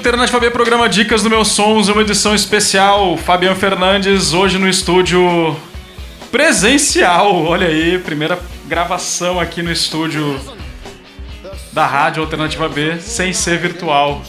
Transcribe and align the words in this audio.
Alternativa 0.00 0.40
B, 0.40 0.50
programa 0.50 0.88
Dicas 0.88 1.22
do 1.22 1.28
Meus 1.28 1.48
Sons, 1.48 1.88
uma 1.88 2.00
edição 2.00 2.34
especial. 2.34 3.18
Fabiano 3.18 3.54
Fernandes, 3.54 4.32
hoje 4.32 4.56
no 4.56 4.66
estúdio 4.66 5.54
presencial. 6.32 7.44
Olha 7.44 7.66
aí, 7.66 7.98
primeira 7.98 8.38
gravação 8.66 9.38
aqui 9.38 9.62
no 9.62 9.70
estúdio 9.70 10.40
da 11.70 11.86
Rádio 11.86 12.22
Alternativa 12.22 12.66
B, 12.66 12.98
sem 12.98 13.34
ser 13.34 13.58
virtual. 13.58 14.22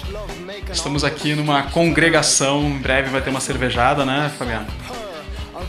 Estamos 0.70 1.06
aqui 1.06 1.36
numa 1.36 1.64
congregação, 1.64 2.64
em 2.64 2.78
breve 2.78 3.10
vai 3.10 3.22
ter 3.22 3.30
uma 3.30 3.40
cervejada, 3.40 4.04
né, 4.04 4.30
Fabiano? 4.38 4.68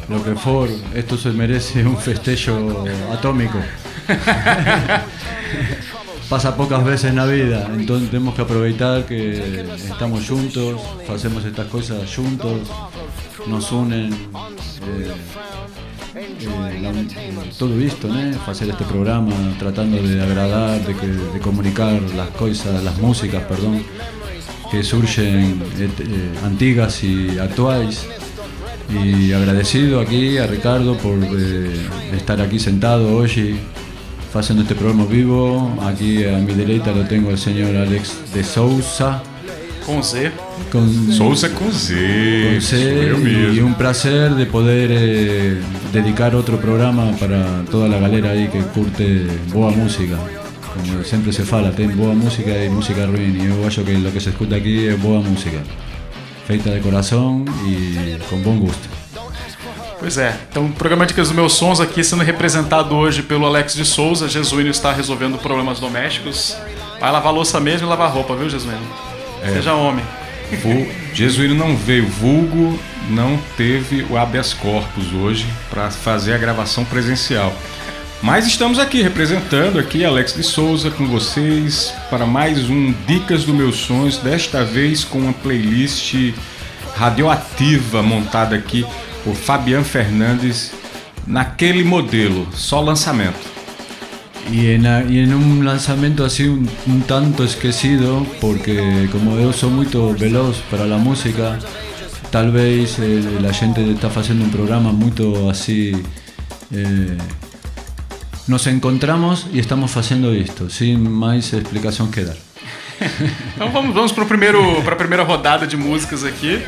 Lo 0.09 0.19
que 0.19 0.35
for, 0.35 0.69
esto 0.97 1.17
se 1.17 1.29
merece 1.29 1.79
un 1.85 1.97
festejo 1.97 2.85
atómico. 3.13 3.63
Pasa 6.33 6.57
pocas 6.57 6.83
veces 6.83 7.11
en 7.11 7.17
la 7.17 7.27
vida, 7.27 7.69
entonces 7.75 8.09
tenemos 8.11 8.35
que 8.35 8.41
aprovechar 8.41 9.05
que 9.05 9.67
estamos 9.77 10.27
juntos, 10.27 10.81
hacemos 11.15 11.45
estas 11.45 11.67
cosas 11.67 11.99
juntos, 12.17 12.53
nos 13.47 13.71
unen. 13.71 14.11
eh, 14.15 15.13
eh, 16.17 16.81
la- 16.81 17.53
todo 17.59 17.79
esto, 17.79 18.09
¿no? 18.09 18.19
Hacer 18.51 18.71
este 18.71 18.85
programa 18.85 19.35
tratando 19.59 20.03
de 20.03 20.23
agradar, 20.23 20.81
de, 20.87 20.97
que- 20.97 21.07
de 21.07 21.39
comunicar 21.41 22.01
las 22.17 22.29
cosas, 22.31 22.83
las 22.83 22.97
músicas, 22.99 23.43
perdón, 23.45 23.83
que 24.71 24.83
surgen 24.83 25.63
eh, 25.79 25.91
eh, 25.99 26.39
antiguas 26.47 27.05
y 27.05 27.39
actuales. 27.39 28.07
Y 28.89 29.33
agradecido 29.35 30.01
aquí 30.01 30.39
a 30.39 30.47
Ricardo 30.47 30.97
por 30.97 31.19
eh, 31.23 31.77
estar 32.15 32.41
aquí 32.41 32.59
sentado 32.59 33.15
hoy 33.17 33.59
haciendo 34.41 34.63
este 34.63 34.75
programa 34.75 35.05
vivo. 35.05 35.77
Aquí 35.83 36.25
a 36.25 36.39
mi 36.39 36.55
derecha 36.55 36.93
lo 36.93 37.05
tengo 37.05 37.31
el 37.31 37.39
señor 37.39 37.77
Alex 37.77 38.35
de 38.35 38.45
Sousa. 38.45 39.23
Com 39.87 40.03
Z. 40.03 40.31
Con, 40.71 41.13
Souza 41.13 41.49
com 41.51 41.71
Z. 41.73 41.95
con 41.95 42.61
C, 42.63 43.53
y 43.53 43.59
un 43.59 43.75
placer 43.75 44.35
de 44.35 44.47
poder 44.47 44.91
eh, 44.93 45.61
dedicar 45.93 46.37
otro 46.37 46.61
programa 46.61 47.11
para 47.19 47.65
toda 47.65 47.89
la 47.89 47.99
galera 47.99 48.31
ahí 48.31 48.49
que 48.49 48.61
curte 48.61 49.27
boa 49.53 49.71
música. 49.71 50.17
Como 50.73 51.03
siempre 51.03 51.33
se 51.33 51.43
fala, 51.43 51.73
tem 51.73 51.89
boa 51.89 52.15
música 52.15 52.65
y 52.65 52.69
música 52.69 53.07
ruin. 53.07 53.37
Y 53.37 53.49
yo 53.49 53.67
acho 53.67 53.85
que 53.85 53.99
lo 53.99 54.13
que 54.13 54.21
se 54.21 54.31
escucha 54.31 54.57
aquí 54.57 54.87
es 54.87 55.03
boa 55.03 55.21
música. 55.21 55.59
Feita 56.47 56.71
de 56.71 56.81
corazón 56.81 57.45
y 57.67 58.17
con 58.31 58.43
buen 58.43 58.61
gusto. 58.61 59.02
Pois 60.03 60.19
é, 60.19 60.37
então 60.51 60.67
o 60.67 60.73
programa 60.73 61.07
Dicas 61.07 61.29
dos 61.29 61.37
Meus 61.37 61.53
Sons 61.53 61.81
aqui 61.81 62.03
sendo 62.03 62.25
representado 62.25 62.93
hoje 62.97 63.23
pelo 63.23 63.47
Alex 63.47 63.73
de 63.75 63.85
Souza. 63.85 64.29
Jesuíno 64.29 64.69
está 64.69 64.93
resolvendo 64.93 65.39
problemas 65.39 65.79
domésticos. 65.79 66.57
Vai 66.99 67.13
lavar 67.13 67.33
louça 67.33 67.61
mesmo 67.61 67.87
e 67.87 67.89
lavar 67.89 68.11
roupa, 68.11 68.35
viu, 68.35 68.51
Jesuíno? 68.51 68.81
Seja 69.55 69.75
homem. 69.75 70.05
Vu- 70.61 70.89
Jesuíno 71.15 71.55
não 71.55 71.77
veio, 71.77 72.09
vulgo 72.09 72.77
não 73.11 73.39
teve 73.57 74.05
o 74.11 74.19
habeas 74.19 74.53
corpus 74.53 75.13
hoje 75.15 75.47
para 75.71 75.89
fazer 75.91 76.35
a 76.35 76.39
gravação 76.39 76.85
presencial. 76.85 77.55
Mas 78.21 78.45
estamos 78.47 78.81
aqui 78.81 79.03
representando 79.03 79.79
aqui 79.79 80.05
Alex 80.05 80.35
de 80.35 80.43
Souza 80.43 80.91
com 80.91 81.07
vocês 81.07 81.95
para 82.11 82.27
mais 82.27 82.69
um 82.69 82.93
Dicas 83.07 83.45
do 83.45 83.55
Meus 83.55 83.77
Sonhos, 83.77 84.19
desta 84.19 84.65
vez 84.65 85.05
com 85.05 85.19
uma 85.19 85.33
playlist 85.33 86.15
radioativa 86.97 88.03
montada 88.03 88.55
aqui 88.55 88.85
por 89.25 89.35
Fabian 89.35 89.85
Fernandes 89.85 90.73
naquele 91.27 91.85
modelo, 91.85 92.47
só 92.55 92.83
lançamento. 92.83 93.39
Y 94.53 94.73
en, 94.73 94.87
a- 94.87 95.05
y 95.05 95.21
en 95.21 95.33
un 95.35 95.65
lanzamiento 95.65 96.25
así 96.25 96.45
un, 96.49 96.69
un 96.87 97.03
tanto 97.03 97.45
esquecido, 97.45 98.27
porque 98.41 99.09
como 99.13 99.39
yo 99.39 99.53
soy 99.53 99.71
muy 99.71 99.87
veloz 100.19 100.59
para 100.71 100.85
la 100.85 100.97
música, 100.99 101.59
tal 102.31 102.51
vez 102.51 102.99
eh, 102.99 103.23
la 103.41 103.53
gente 103.55 103.89
está 103.91 104.09
haciendo 104.09 104.45
un 104.45 104.51
programa 104.51 104.91
muy 104.93 105.13
así. 105.51 105.93
eh, 106.73 107.17
nos 108.49 108.67
encontramos 108.67 109.47
y 109.53 109.61
estamos 109.61 109.97
haciendo 109.97 110.33
esto, 110.33 110.69
sin 110.69 111.09
más 111.09 111.53
explicación 111.53 112.11
que 112.11 112.25
dar. 112.25 112.37
Então 113.55 113.73
vamos, 113.73 113.95
vamos 113.95 114.13
para 114.13 114.25
a 114.25 114.97
primeira 114.97 115.25
rodada 115.25 115.67
de 115.67 115.77
músicas 115.77 116.25
aqui 116.25 116.61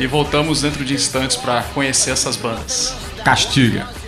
e 0.00 0.06
voltamos 0.06 0.62
dentro 0.62 0.82
de 0.82 0.94
instantes 0.94 1.36
para 1.36 1.62
conhecer 1.62 2.10
essas 2.10 2.34
bandas. 2.34 2.96
Castiga. 3.22 3.99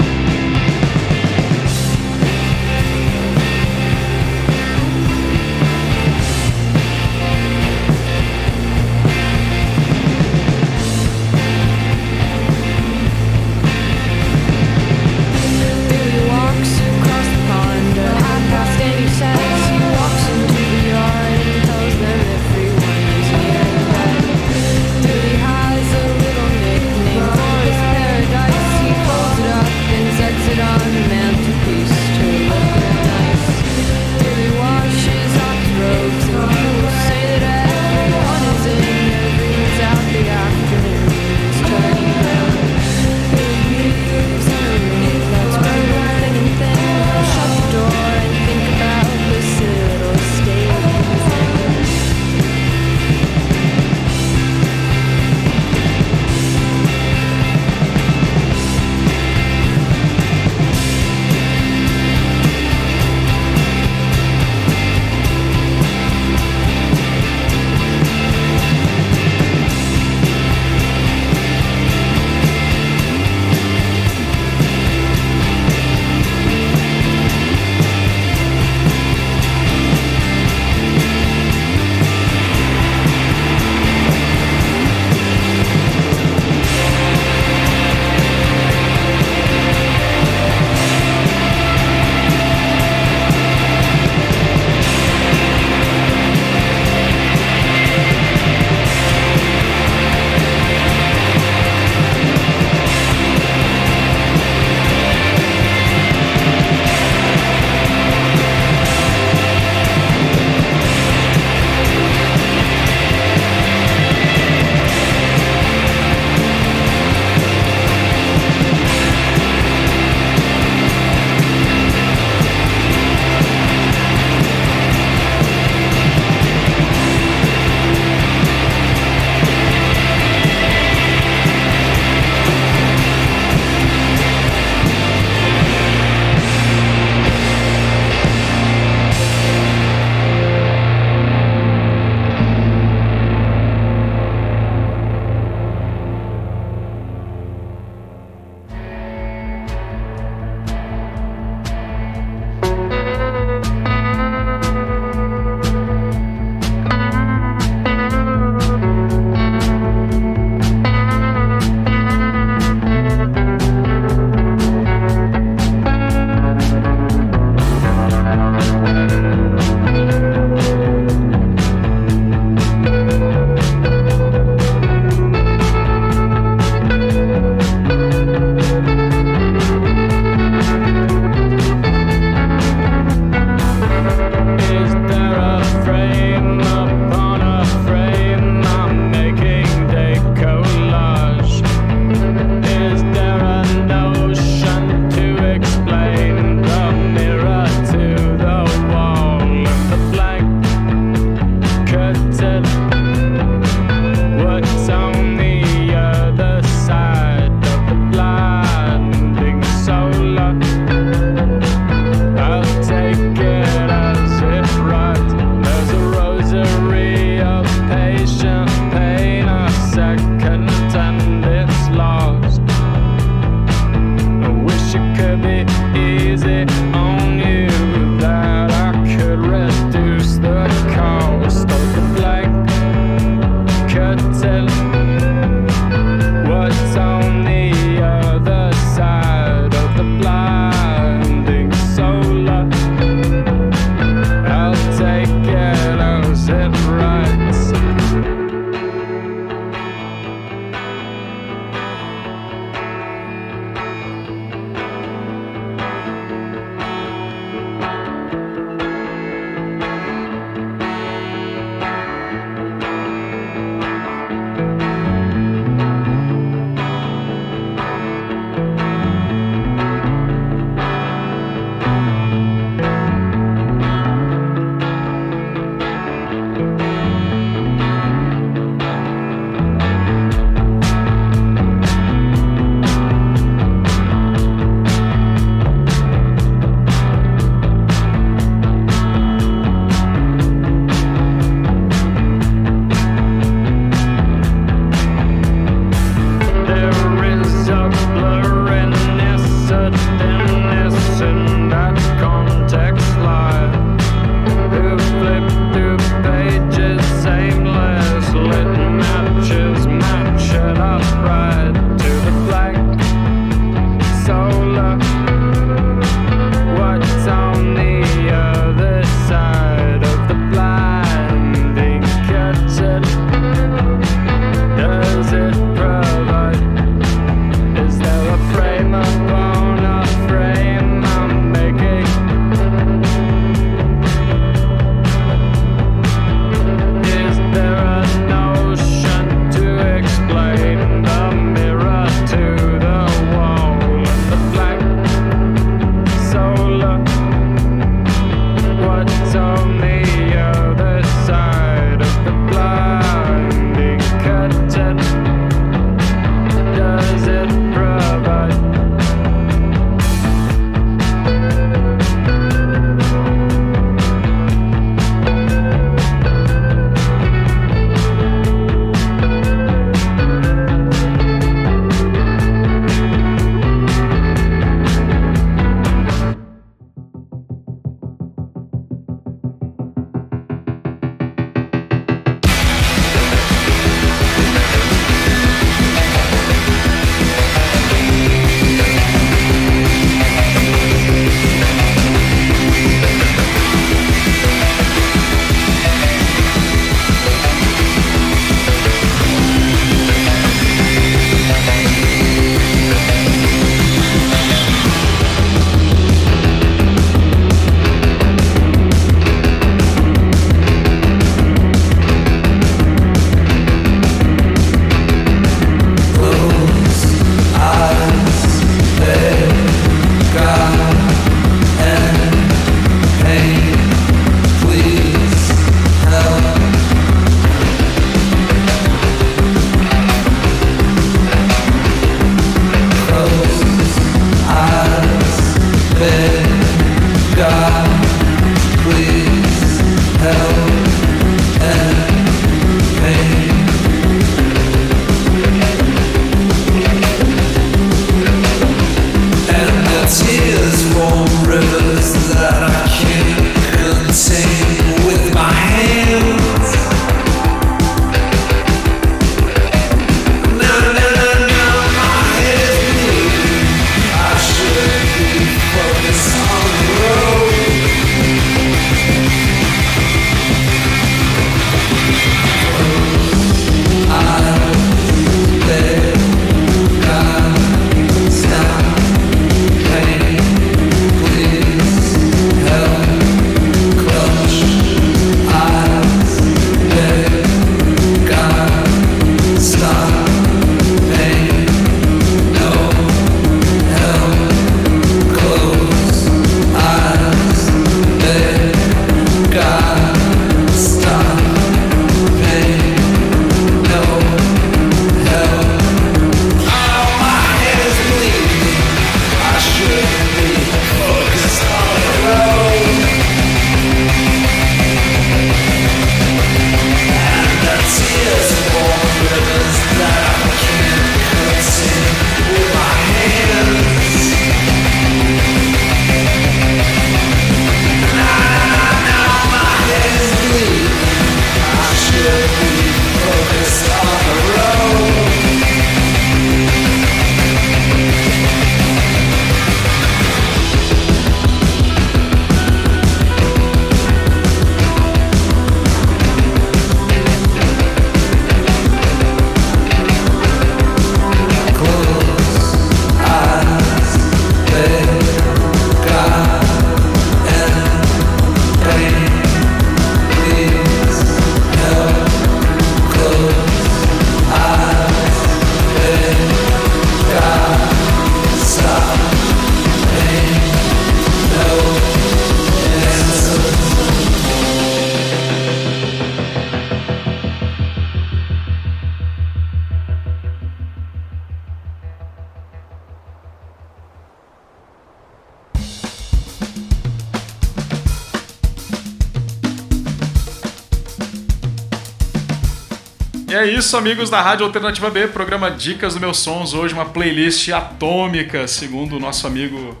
Isso, 593.90 593.96
amigos 593.96 594.30
da 594.30 594.40
Rádio 594.40 594.64
Alternativa 594.64 595.10
B, 595.10 595.26
programa 595.26 595.68
Dicas 595.68 596.14
do 596.14 596.20
Meus 596.20 596.38
Sons. 596.38 596.74
Hoje 596.74 596.94
uma 596.94 597.06
playlist 597.06 597.70
atômica, 597.70 598.68
segundo 598.68 599.16
o 599.16 599.18
nosso 599.18 599.48
amigo 599.48 600.00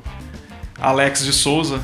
Alex 0.80 1.24
de 1.24 1.32
Souza. 1.32 1.80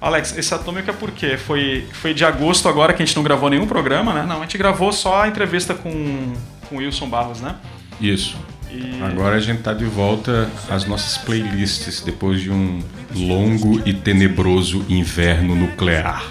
Alex, 0.00 0.38
esse 0.38 0.54
atômica 0.54 0.90
por 0.90 1.10
quê? 1.10 1.36
Foi, 1.36 1.86
foi 1.92 2.14
de 2.14 2.24
agosto 2.24 2.66
agora 2.66 2.94
que 2.94 3.02
a 3.02 3.04
gente 3.04 3.14
não 3.14 3.22
gravou 3.22 3.50
nenhum 3.50 3.66
programa, 3.66 4.14
né? 4.14 4.24
Não, 4.26 4.38
a 4.38 4.40
gente 4.40 4.56
gravou 4.56 4.90
só 4.90 5.24
a 5.24 5.28
entrevista 5.28 5.74
com, 5.74 6.32
com 6.66 6.76
o 6.76 6.78
Wilson 6.78 7.10
Barros, 7.10 7.42
né? 7.42 7.54
Isso. 8.00 8.38
E... 8.70 8.98
Agora 9.02 9.36
a 9.36 9.40
gente 9.40 9.60
tá 9.60 9.74
de 9.74 9.84
volta 9.84 10.48
às 10.70 10.86
nossas 10.86 11.18
playlists 11.18 12.00
depois 12.00 12.40
de 12.40 12.50
um 12.50 12.82
longo 13.14 13.86
e 13.86 13.92
tenebroso 13.92 14.82
inverno 14.88 15.54
nuclear. 15.54 16.24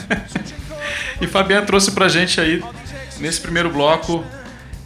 e 1.20 1.26
Fabiana 1.26 1.66
trouxe 1.66 1.90
pra 1.90 2.08
gente 2.08 2.40
aí, 2.40 2.62
nesse 3.20 3.40
primeiro 3.40 3.70
bloco, 3.70 4.24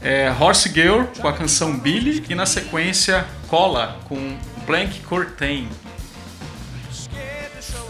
é, 0.03 0.31
Horse 0.39 0.69
Girl 0.69 1.05
com 1.21 1.27
a 1.27 1.33
canção 1.33 1.79
Billy 1.79 2.25
e 2.29 2.35
na 2.35 2.45
sequência 2.45 3.25
Cola 3.49 3.99
com 4.05 4.37
Blank 4.67 5.01
Curtain. 5.01 5.69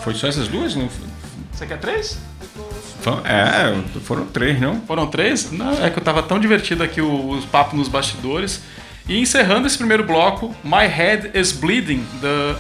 Foi 0.03 0.15
só 0.15 0.29
essas 0.29 0.47
duas? 0.49 0.77
Não? 0.77 0.89
Você 1.53 1.67
quer 1.67 1.79
três? 1.79 2.19
É, 3.25 4.01
foram 4.01 4.27
três, 4.27 4.61
não? 4.61 4.81
Foram 4.83 5.07
três? 5.07 5.51
Não, 5.51 5.85
é 5.85 5.91
que 5.91 5.99
eu 5.99 6.03
tava 6.03 6.23
tão 6.23 6.39
divertido 6.39 6.83
aqui 6.83 7.01
o, 7.01 7.39
o 7.39 7.43
papo 7.49 7.77
nos 7.77 7.89
bastidores. 7.89 8.63
E 9.07 9.19
encerrando 9.19 9.67
esse 9.67 9.77
primeiro 9.77 10.05
bloco, 10.05 10.55
My 10.65 10.87
Head 10.87 11.31
is 11.39 11.53
Bleeding, 11.53 12.07
the 12.23 12.57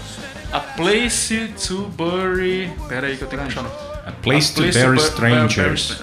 A 0.52 0.60
Place 0.60 1.52
to 1.66 1.90
Bury. 1.96 2.70
Pera 2.88 3.06
aí 3.06 3.16
que 3.16 3.24
eu 3.24 3.28
tenho 3.28 3.42
que 3.42 3.48
achar. 3.48 3.64
A 4.06 4.12
Place, 4.12 4.52
a 4.52 4.56
place 4.56 4.78
to, 4.78 4.86
Bury 4.86 4.98
Strangers. 4.98 6.02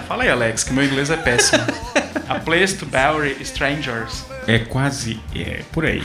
Fala 0.00 0.22
aí, 0.22 0.30
Alex, 0.30 0.64
que 0.64 0.72
meu 0.72 0.84
inglês 0.84 1.10
é 1.10 1.16
péssimo. 1.16 1.62
a 2.28 2.38
Place 2.40 2.76
to 2.76 2.86
Bury 2.86 3.36
Strangers. 3.40 4.24
É 4.46 4.58
quase. 4.58 5.20
É, 5.34 5.62
por 5.72 5.84
aí. 5.84 6.02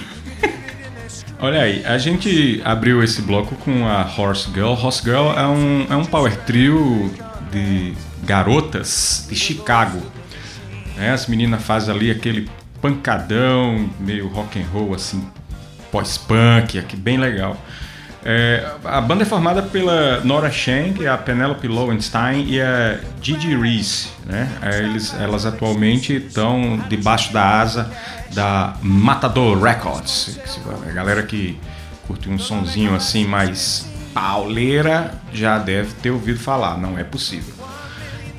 Olha 1.39 1.61
aí, 1.61 1.85
a 1.85 1.97
gente 1.99 2.61
abriu 2.65 3.03
esse 3.03 3.21
bloco 3.21 3.55
com 3.57 3.87
a 3.87 4.01
Horse 4.01 4.49
Girl. 4.51 4.73
Horse 4.73 5.03
Girl 5.03 5.31
é 5.37 5.45
um, 5.47 5.85
é 5.89 5.95
um 5.95 6.03
power 6.03 6.35
trio 6.45 7.13
de 7.51 7.93
garotas 8.23 9.27
de 9.29 9.35
Chicago. 9.35 10.01
É, 10.97 11.11
as 11.11 11.27
meninas 11.27 11.61
fazem 11.61 11.93
ali 11.93 12.09
aquele 12.09 12.49
pancadão, 12.81 13.87
meio 13.99 14.27
rock 14.27 14.59
and 14.59 14.65
roll 14.73 14.95
assim, 14.95 15.27
pós-punk, 15.91 16.79
aqui 16.79 16.95
bem 16.95 17.17
legal. 17.17 17.55
É, 18.29 18.61
a 18.83 18.99
banda 18.99 19.23
é 19.23 19.25
formada 19.25 19.61
pela 19.61 20.19
Nora 20.19 20.51
Shank, 20.51 21.07
a 21.07 21.17
Penelope 21.17 21.65
Lowenstein 21.65 22.45
e 22.49 22.61
a 22.61 22.99
Gigi 23.21 23.55
Reese. 23.55 24.09
Né? 24.25 24.51
É, 24.61 24.79
eles, 24.79 25.15
elas 25.17 25.45
atualmente 25.45 26.17
estão 26.17 26.77
debaixo 26.89 27.31
da 27.31 27.61
asa 27.61 27.89
da 28.33 28.75
Matador 28.81 29.63
Records. 29.63 30.37
A 30.85 30.91
galera 30.91 31.23
que 31.23 31.57
curte 32.05 32.29
um 32.29 32.37
sonzinho 32.37 32.93
assim 32.93 33.25
mais 33.25 33.89
pauleira 34.13 35.13
já 35.31 35.57
deve 35.57 35.93
ter 35.93 36.11
ouvido 36.11 36.37
falar, 36.37 36.77
não 36.77 36.99
é 36.99 37.05
possível. 37.05 37.53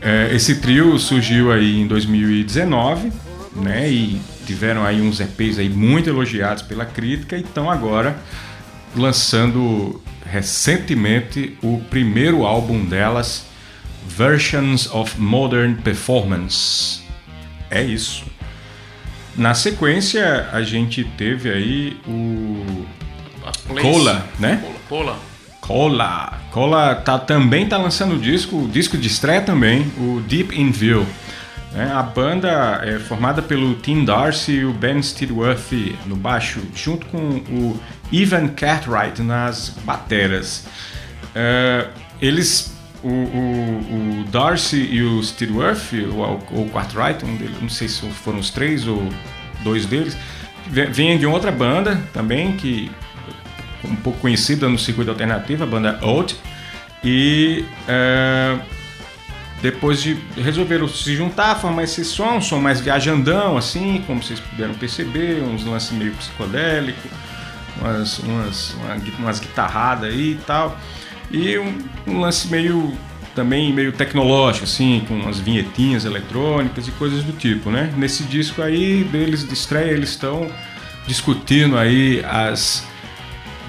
É, 0.02 0.28
esse 0.34 0.56
trio 0.56 0.98
surgiu 0.98 1.50
aí 1.50 1.80
em 1.80 1.86
2019, 1.86 3.10
né? 3.56 3.90
E 3.90 4.20
tiveram 4.44 4.84
aí 4.84 5.00
uns 5.00 5.18
EPs 5.18 5.58
aí 5.58 5.70
muito 5.70 6.10
elogiados 6.10 6.62
pela 6.62 6.84
crítica 6.84 7.38
e 7.38 7.40
estão 7.40 7.70
agora 7.70 8.18
lançando 8.98 10.02
recentemente 10.24 11.56
o 11.62 11.80
primeiro 11.88 12.44
álbum 12.44 12.84
delas, 12.84 13.46
Versions 14.06 14.92
of 14.92 15.18
Modern 15.20 15.76
Performance. 15.76 17.00
É 17.70 17.82
isso. 17.82 18.24
Na 19.36 19.54
sequência, 19.54 20.48
a 20.52 20.62
gente 20.62 21.04
teve 21.16 21.50
aí 21.50 21.96
o 22.06 22.86
Cola, 23.80 24.26
né? 24.38 24.62
Cola. 24.88 25.18
Cola. 25.60 26.38
Cola 26.50 26.94
tá, 26.94 27.18
também 27.18 27.68
tá 27.68 27.76
lançando 27.76 28.14
o 28.14 28.18
disco, 28.18 28.56
o 28.56 28.68
disco 28.68 28.96
de 28.96 29.06
estreia 29.06 29.42
também, 29.42 29.82
o 29.98 30.20
Deep 30.26 30.58
in 30.58 30.70
View. 30.70 31.06
É, 31.74 31.82
a 31.84 32.02
banda 32.02 32.80
é 32.82 32.98
formada 32.98 33.42
pelo 33.42 33.74
Tim 33.74 34.04
Darcy 34.04 34.52
e 34.52 34.64
o 34.64 34.72
Ben 34.72 35.02
Steadworth 35.02 35.72
no 36.06 36.16
baixo, 36.16 36.60
junto 36.74 37.06
com 37.06 37.18
o 37.18 37.78
Ivan 38.12 38.48
Cartwright 38.48 39.22
nas 39.22 39.70
bateras. 39.84 40.66
É, 41.34 41.88
eles, 42.20 42.76
o, 43.02 43.08
o, 43.08 44.20
o, 44.20 44.24
Darcy 44.30 44.76
e 44.76 45.02
o 45.02 45.22
Steadworth, 45.22 45.92
ou 46.50 46.64
o 46.64 46.70
Cartwright, 46.70 47.24
um 47.24 47.36
deles, 47.36 47.60
não 47.60 47.68
sei 47.68 47.88
se 47.88 48.00
foram 48.10 48.38
os 48.38 48.50
três 48.50 48.86
ou 48.86 49.08
dois 49.62 49.86
deles, 49.86 50.16
vêm 50.66 51.18
de 51.18 51.26
outra 51.26 51.50
banda 51.50 52.00
também, 52.12 52.56
que 52.56 52.90
um 53.84 53.96
pouco 53.96 54.18
conhecida 54.20 54.68
no 54.68 54.78
circuito 54.78 55.10
alternativo, 55.10 55.64
a 55.64 55.66
banda 55.66 55.98
Old. 56.02 56.36
E 57.04 57.64
é, 57.86 58.58
depois 59.62 60.02
de 60.02 60.16
resolveram 60.36 60.88
se 60.88 61.14
juntar, 61.16 61.54
formar 61.56 61.84
esse 61.84 62.04
som, 62.04 62.36
um 62.36 62.40
som 62.40 62.60
mais 62.60 62.80
viajandão, 62.80 63.56
assim, 63.56 64.02
como 64.06 64.22
vocês 64.22 64.40
puderam 64.40 64.74
perceber, 64.74 65.42
uns 65.42 65.64
lances 65.64 65.92
meio 65.92 66.12
psicodélico, 66.12 67.08
umas, 67.80 68.18
umas, 68.20 68.76
umas 69.18 69.40
guitarradas 69.40 70.12
aí 70.12 70.32
e 70.32 70.40
tal. 70.46 70.78
E 71.30 71.58
um, 71.58 71.78
um, 72.06 72.20
lance 72.20 72.48
meio 72.48 72.96
também 73.34 73.72
meio 73.72 73.92
tecnológico, 73.92 74.64
assim, 74.64 75.04
com 75.06 75.14
umas 75.14 75.38
vinhetinhas 75.38 76.04
eletrônicas 76.04 76.88
e 76.88 76.90
coisas 76.92 77.22
do 77.22 77.32
tipo, 77.32 77.70
né? 77.70 77.92
Nesse 77.96 78.24
disco 78.24 78.62
aí 78.62 79.04
deles 79.04 79.46
de 79.46 79.54
estreia, 79.54 79.92
eles 79.92 80.10
estão 80.10 80.50
discutindo 81.06 81.78
aí 81.78 82.24
as 82.24 82.84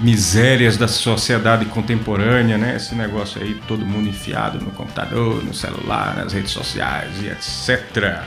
misérias 0.00 0.76
da 0.76 0.88
sociedade 0.88 1.66
contemporânea, 1.66 2.56
né? 2.56 2.76
Esse 2.76 2.94
negócio 2.94 3.40
aí, 3.40 3.54
todo 3.68 3.84
mundo 3.84 4.08
enfiado 4.08 4.58
no 4.58 4.70
computador, 4.70 5.44
no 5.44 5.54
celular, 5.54 6.16
nas 6.16 6.32
redes 6.32 6.50
sociais 6.50 7.10
e 7.22 7.28
etc. 7.28 8.22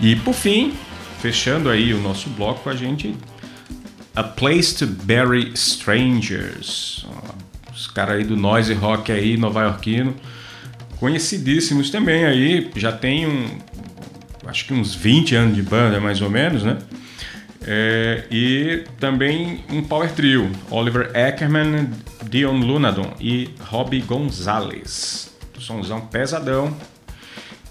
E 0.00 0.16
por 0.16 0.34
fim, 0.34 0.74
fechando 1.20 1.70
aí 1.70 1.94
o 1.94 2.00
nosso 2.00 2.28
bloco, 2.30 2.68
a 2.68 2.74
gente 2.74 3.14
A 4.14 4.22
Place 4.22 4.74
to 4.74 4.86
Bury 4.86 5.52
Strangers. 5.54 7.06
Os 7.74 7.86
caras 7.86 8.16
aí 8.16 8.24
do 8.24 8.36
noise 8.36 8.72
rock 8.74 9.10
aí, 9.10 9.36
nova-iorquino, 9.36 10.14
conhecidíssimos 10.98 11.90
também 11.90 12.24
aí, 12.24 12.70
já 12.76 12.92
tem 12.92 13.26
um, 13.26 13.58
acho 14.46 14.66
que 14.66 14.74
uns 14.74 14.94
20 14.94 15.34
anos 15.34 15.56
de 15.56 15.62
banda 15.62 16.00
mais 16.00 16.20
ou 16.20 16.30
menos, 16.30 16.62
né? 16.62 16.78
É, 17.64 18.24
e 18.30 18.84
também 18.98 19.64
um 19.70 19.82
power 19.82 20.10
trio, 20.12 20.50
Oliver 20.70 21.10
Ackerman, 21.16 21.90
Dion 22.28 22.58
Lunadon 22.58 23.14
e 23.20 23.50
Robbie 23.60 24.00
Gonzalez. 24.00 25.32
Somzão 25.58 26.00
pesadão. 26.02 26.76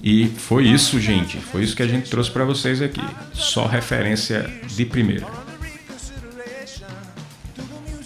E 0.01 0.27
foi 0.27 0.65
isso, 0.65 0.99
gente. 0.99 1.37
Foi 1.37 1.61
isso 1.61 1.75
que 1.75 1.83
a 1.83 1.87
gente 1.87 2.09
trouxe 2.09 2.31
para 2.31 2.45
vocês 2.45 2.81
aqui. 2.81 3.03
Só 3.33 3.67
referência 3.67 4.49
de 4.67 4.85
primeira. 4.85 5.27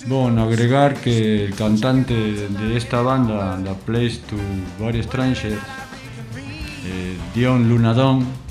Bueno, 0.08 0.44
agregar 0.44 0.96
que 0.96 1.46
el 1.46 1.56
cantante 1.56 2.14
de 2.14 2.78
esta 2.78 3.02
banda, 3.02 3.60
The 3.64 3.74
Place 3.86 4.20
to 4.30 4.38
Very 4.80 5.02
Strangers, 5.02 5.58
eh, 6.86 7.18
Dion 7.34 7.68
Lunadon, 7.68 8.46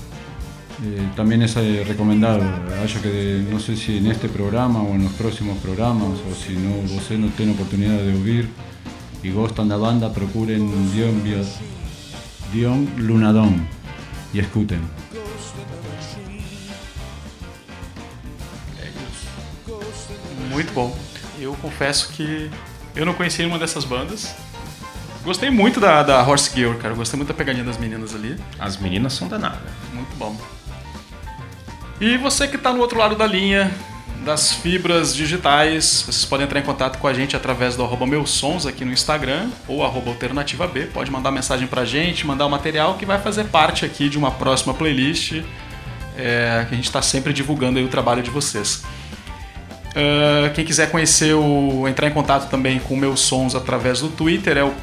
Eh, 0.83 1.09
también 1.15 1.41
es 1.41 1.55
eh, 1.55 1.83
recomendado. 1.87 2.43
Que 3.01 3.43
no 3.49 3.59
sé 3.59 3.75
si 3.75 3.97
en 3.97 4.07
este 4.07 4.29
programa 4.29 4.81
o 4.81 4.93
en 4.93 5.03
los 5.03 5.13
próximos 5.13 5.57
programas, 5.59 6.19
o 6.29 6.35
si 6.35 6.53
no, 6.53 6.75
vos 6.93 7.09
no 7.11 7.27
tienen 7.29 7.55
oportunidad 7.55 7.97
de 7.97 8.13
oír 8.13 8.49
y 9.23 9.31
gustan 9.31 9.69
la 9.69 9.77
banda, 9.77 10.13
procuren 10.13 10.69
Dion, 10.93 11.23
Dion 12.53 12.89
Lunadón 12.97 13.67
y 14.33 14.39
escuten. 14.39 14.81
Muito 20.51 20.71
bom. 20.73 21.14
Eu 21.39 21.53
confesso 21.61 22.09
que 22.13 22.49
eu 22.95 23.05
não 23.05 23.13
conhecia 23.13 23.43
nenhuma 23.43 23.59
dessas 23.59 23.83
bandas. 23.83 24.33
Gostei 25.23 25.49
muito 25.49 25.79
da, 25.79 26.03
da 26.03 26.21
Horse 26.21 26.51
Gear, 26.55 26.75
cara. 26.77 26.93
Gostei 26.93 27.17
muito 27.17 27.29
da 27.29 27.33
pegadinha 27.33 27.65
das 27.65 27.77
meninas 27.77 28.13
ali. 28.13 28.37
As 28.59 28.77
meninas 28.77 29.13
são 29.13 29.27
danadas. 29.27 29.59
Muito 29.93 30.15
bom. 30.17 30.37
E 31.99 32.17
você 32.17 32.47
que 32.47 32.55
está 32.55 32.71
no 32.71 32.79
outro 32.79 32.99
lado 32.99 33.15
da 33.15 33.25
linha 33.25 33.73
das 34.23 34.51
fibras 34.51 35.15
digitais, 35.15 36.03
vocês 36.05 36.25
podem 36.25 36.45
entrar 36.45 36.59
em 36.59 36.63
contato 36.63 36.97
com 36.99 37.07
a 37.07 37.13
gente 37.13 37.35
através 37.35 37.75
do 37.75 37.83
arroba 37.83 38.07
meus 38.07 38.31
sons 38.31 38.65
aqui 38.65 38.83
no 38.83 38.91
Instagram 38.91 39.49
ou 39.67 39.83
arroba 39.83 40.09
alternativa 40.09 40.67
B. 40.67 40.87
Pode 40.87 41.11
mandar 41.11 41.31
mensagem 41.31 41.67
pra 41.67 41.85
gente, 41.85 42.25
mandar 42.25 42.45
o 42.45 42.49
material 42.49 42.95
que 42.95 43.05
vai 43.05 43.19
fazer 43.19 43.45
parte 43.45 43.85
aqui 43.85 44.09
de 44.09 44.17
uma 44.17 44.31
próxima 44.31 44.73
playlist 44.73 45.43
é, 46.17 46.65
que 46.67 46.73
a 46.73 46.75
gente 46.75 46.85
está 46.85 47.01
sempre 47.01 47.33
divulgando 47.33 47.79
o 47.79 47.87
trabalho 47.87 48.23
de 48.23 48.31
vocês. 48.31 48.83
Uh, 49.95 50.53
quem 50.53 50.65
quiser 50.65 50.91
conhecer 50.91 51.33
o. 51.33 51.87
entrar 51.87 52.07
em 52.07 52.11
contato 52.11 52.49
também 52.49 52.79
com 52.79 52.97
meus 52.97 53.21
sons 53.21 53.55
através 53.55 54.01
do 54.01 54.09
Twitter 54.09 54.57
é 54.57 54.63
o 54.63 54.73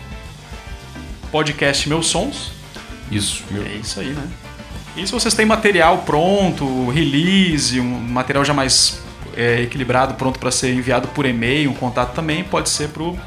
podcast 1.31 1.87
Meus 1.87 2.07
Sons. 2.07 2.51
Isso, 3.11 3.45
meu. 3.51 3.63
É 3.63 3.75
isso 3.75 4.01
aí, 4.01 4.09
né? 4.09 4.27
E 4.97 5.07
se 5.07 5.13
vocês 5.13 5.35
têm 5.35 5.45
material 5.45 5.99
pronto, 5.99 6.89
release, 6.91 7.79
um 7.79 7.85
material 7.85 8.43
já 8.43 8.55
mais 8.55 9.03
é, 9.37 9.61
equilibrado, 9.61 10.15
pronto 10.15 10.39
para 10.39 10.51
ser 10.51 10.73
enviado 10.75 11.09
por 11.09 11.27
e-mail, 11.27 11.71
um 11.71 11.75
contato 11.75 12.15
também, 12.15 12.43
pode 12.43 12.71
ser 12.71 12.89
pro 12.89 13.19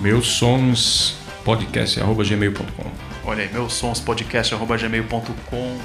meus 0.00 0.26
sons 0.28 1.16
podcast@gmail.com. 1.44 2.90
Olha 3.24 3.42
aí, 3.42 3.52
meus 3.52 3.72
sons 3.72 3.98
podcast@gmail.com. 3.98 5.78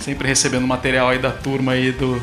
Sempre 0.00 0.26
recebendo 0.26 0.66
material 0.66 1.10
aí 1.10 1.18
da 1.18 1.30
turma 1.30 1.72
aí 1.72 1.92
do 1.92 2.20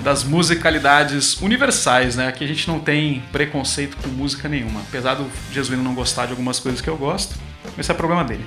das 0.00 0.24
musicalidades 0.24 1.40
universais, 1.40 2.16
né? 2.16 2.28
Aqui 2.28 2.44
a 2.44 2.46
gente 2.48 2.68
não 2.68 2.78
tem 2.78 3.22
preconceito 3.32 3.96
com 3.96 4.08
música 4.08 4.48
nenhuma. 4.48 4.80
Apesar 4.80 5.14
do 5.14 5.30
Jesuíno 5.52 5.82
não 5.82 5.94
gostar 5.94 6.26
de 6.26 6.32
algumas 6.32 6.58
coisas 6.60 6.80
que 6.80 6.88
eu 6.88 6.96
gosto, 6.96 7.36
esse 7.76 7.90
é 7.90 7.94
problema 7.94 8.24
dele. 8.24 8.46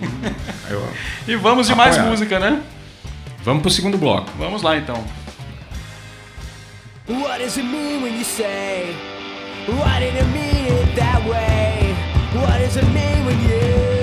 E 1.26 1.34
vamos 1.36 1.66
de 1.66 1.74
mais 1.74 1.96
Apoiado. 1.96 2.10
música, 2.10 2.38
né? 2.38 2.62
Vamos 3.42 3.62
pro 3.62 3.70
segundo 3.70 3.96
bloco. 3.98 4.30
Vamos 4.38 4.62
lá 4.62 4.76
então. 4.76 5.02
What 7.08 7.42
does 7.42 7.56
it 7.56 7.66
mean 7.66 8.02
when 8.02 8.18
you 8.18 8.24
say? 8.24 8.94
Why 9.66 9.98
did 9.98 10.14
it 10.16 10.26
mean 10.26 10.66
it 10.66 10.94
that 10.96 11.22
way? 11.26 11.94
What 12.34 12.58
does 12.62 12.76
it 12.76 12.86
mean 12.92 13.24
when 13.26 13.38
you 13.42 13.97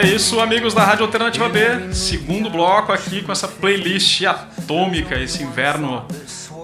É 0.00 0.06
isso, 0.06 0.40
amigos 0.40 0.72
da 0.72 0.82
Rádio 0.82 1.04
Alternativa 1.04 1.46
B. 1.46 1.92
Segundo 1.92 2.48
bloco 2.48 2.90
aqui 2.90 3.20
com 3.20 3.30
essa 3.30 3.46
playlist 3.46 4.22
atômica, 4.24 5.14
esse 5.20 5.42
inverno 5.42 6.06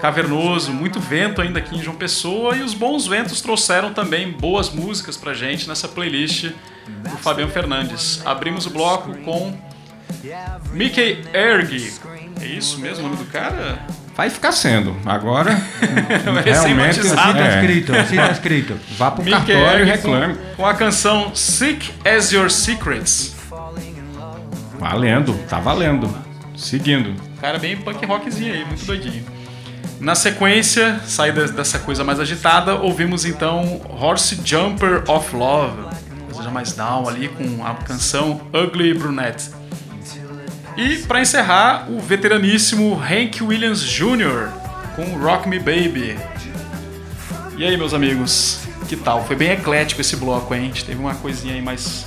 cavernoso, 0.01 0.73
muito 0.73 0.99
vento 0.99 1.43
ainda 1.43 1.59
aqui 1.59 1.77
em 1.77 1.83
João 1.83 1.99
Pessoa 1.99 2.57
e 2.57 2.63
os 2.63 2.73
bons 2.73 3.07
ventos 3.07 3.43
trouxeram 3.43 3.93
também 3.93 4.33
boas 4.33 4.71
músicas 4.71 5.19
pra 5.19 5.35
gente 5.35 5.69
nessa 5.69 5.87
playlist 5.87 6.51
do 6.89 7.19
Fabiano 7.19 7.53
Fernandes. 7.53 8.23
Abrimos 8.25 8.65
o 8.65 8.71
bloco 8.71 9.15
com 9.19 9.55
Mickey 10.73 11.23
Erg. 11.35 11.93
É 12.41 12.47
isso 12.47 12.81
mesmo 12.81 13.05
o 13.05 13.11
nome 13.11 13.23
do 13.23 13.31
cara? 13.31 13.87
Vai 14.17 14.31
ficar 14.31 14.53
sendo. 14.53 14.97
Agora, 15.05 15.53
realmente, 16.43 17.01
está 17.01 17.39
é, 17.39 17.61
escrito, 17.61 17.95
así 17.95 18.15
está 18.17 18.31
escrito. 18.31 18.77
vá 18.97 19.11
pro 19.11 19.23
Mickey 19.23 19.39
cartório 19.53 19.85
e 19.85 19.87
com, 19.87 19.93
reclame. 19.93 20.37
com 20.57 20.67
a 20.67 20.73
canção 20.75 21.35
Sick 21.35 21.93
as 22.03 22.33
Your 22.33 22.51
Secrets. 22.51 23.37
Valendo, 24.79 25.35
tá 25.49 25.59
valendo. 25.59 26.09
Seguindo. 26.57 27.15
Cara 27.41 27.59
bem 27.59 27.77
punk 27.77 28.05
rockzinho 28.07 28.55
aí, 28.55 28.65
muito 28.65 28.85
doidinho. 28.87 29.25
Na 30.01 30.15
sequência, 30.15 31.01
sair 31.07 31.33
de- 31.33 31.53
dessa 31.53 31.79
coisa 31.79 32.03
mais 32.05 32.19
agitada, 32.21 32.75
ouvimos 32.75 33.25
então 33.25 33.81
Horse 34.01 34.41
Jumper 34.45 35.03
of 35.11 35.35
Love, 35.37 35.77
coisa 36.33 36.51
mais 36.51 36.73
down 36.73 37.09
ali 37.09 37.29
com 37.29 37.65
a 37.67 37.75
canção 37.75 38.41
Ugly 38.53 38.95
Brunette. 38.95 39.51
E 40.77 40.99
para 41.07 41.23
encerrar, 41.23 41.91
o 41.91 42.01
veteraníssimo 42.01 42.95
Hank 42.97 43.43
Williams 43.43 43.81
Jr. 43.81 44.51
com 44.95 45.17
Rock 45.19 45.49
Me 45.49 45.59
Baby. 45.59 46.19
E 47.57 47.65
aí, 47.65 47.77
meus 47.79 47.95
amigos, 47.95 48.61
que 48.87 48.95
tal? 48.95 49.25
Foi 49.25 49.37
bem 49.37 49.53
eclético 49.53 50.03
esse 50.03 50.17
bloco, 50.17 50.55
hein? 50.55 50.61
A 50.61 50.65
gente 50.65 50.85
teve 50.85 51.01
uma 51.01 51.15
coisinha 51.15 51.55
aí 51.55 51.63
mais 51.63 52.07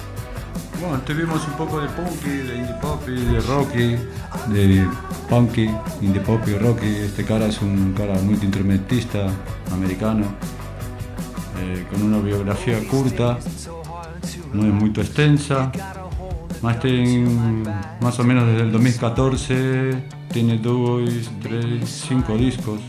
Bueno, 0.79 1.01
tuvimos 1.01 1.45
un 1.45 1.53
poco 1.55 1.81
de 1.81 1.87
punky, 1.89 2.29
de 2.29 2.55
indie 2.57 2.73
pop, 2.79 3.05
de 3.05 3.39
rocky, 3.41 3.97
de 4.47 4.87
punky, 5.27 5.69
indie 6.01 6.21
pop 6.21 6.47
y 6.47 6.53
rocky. 6.53 6.95
Este 7.05 7.25
cara 7.25 7.47
es 7.47 7.61
un 7.61 7.93
cara 7.93 8.13
muy 8.21 8.35
instrumentista 8.35 9.27
americano, 9.73 10.23
eh, 11.59 11.85
con 11.91 12.01
una 12.03 12.19
biografía 12.19 12.79
curta, 12.87 13.37
no 14.53 14.67
es 14.67 14.73
muy 14.73 14.91
extensa, 14.91 15.69
Mas 16.61 16.79
tem 16.79 17.25
más 18.01 18.19
o 18.19 18.23
menos 18.23 18.45
desde 18.45 18.63
el 18.63 18.71
2014, 18.71 20.03
tiene 20.31 20.57
dos, 20.57 21.09
tres, 21.41 22.05
cinco 22.07 22.35
discos 22.37 22.81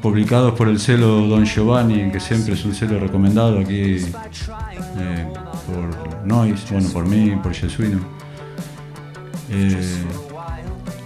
publicados 0.00 0.54
por 0.54 0.68
el 0.68 0.80
celo 0.80 1.28
Don 1.28 1.44
Giovanni, 1.44 2.10
que 2.10 2.18
siempre 2.18 2.54
es 2.54 2.64
un 2.64 2.74
celo 2.74 2.98
recomendado 2.98 3.60
aquí 3.60 3.98
eh, 4.98 5.26
por 5.66 6.26
Noise, 6.26 6.72
bueno, 6.72 6.88
por 6.88 7.06
mí, 7.06 7.36
por 7.42 7.54
Jesuino. 7.54 8.00
Eh, 9.50 10.04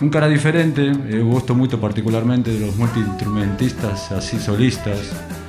un 0.00 0.08
cara 0.08 0.28
diferente, 0.28 0.92
eu 1.10 1.28
gosto 1.28 1.54
muito 1.54 1.78
particularmente 1.78 2.50
de 2.50 2.66
los 2.66 2.76
multiinstrumentistas 2.76 4.12
así 4.12 4.38
solistas, 4.38 4.98
eh, 4.98 5.45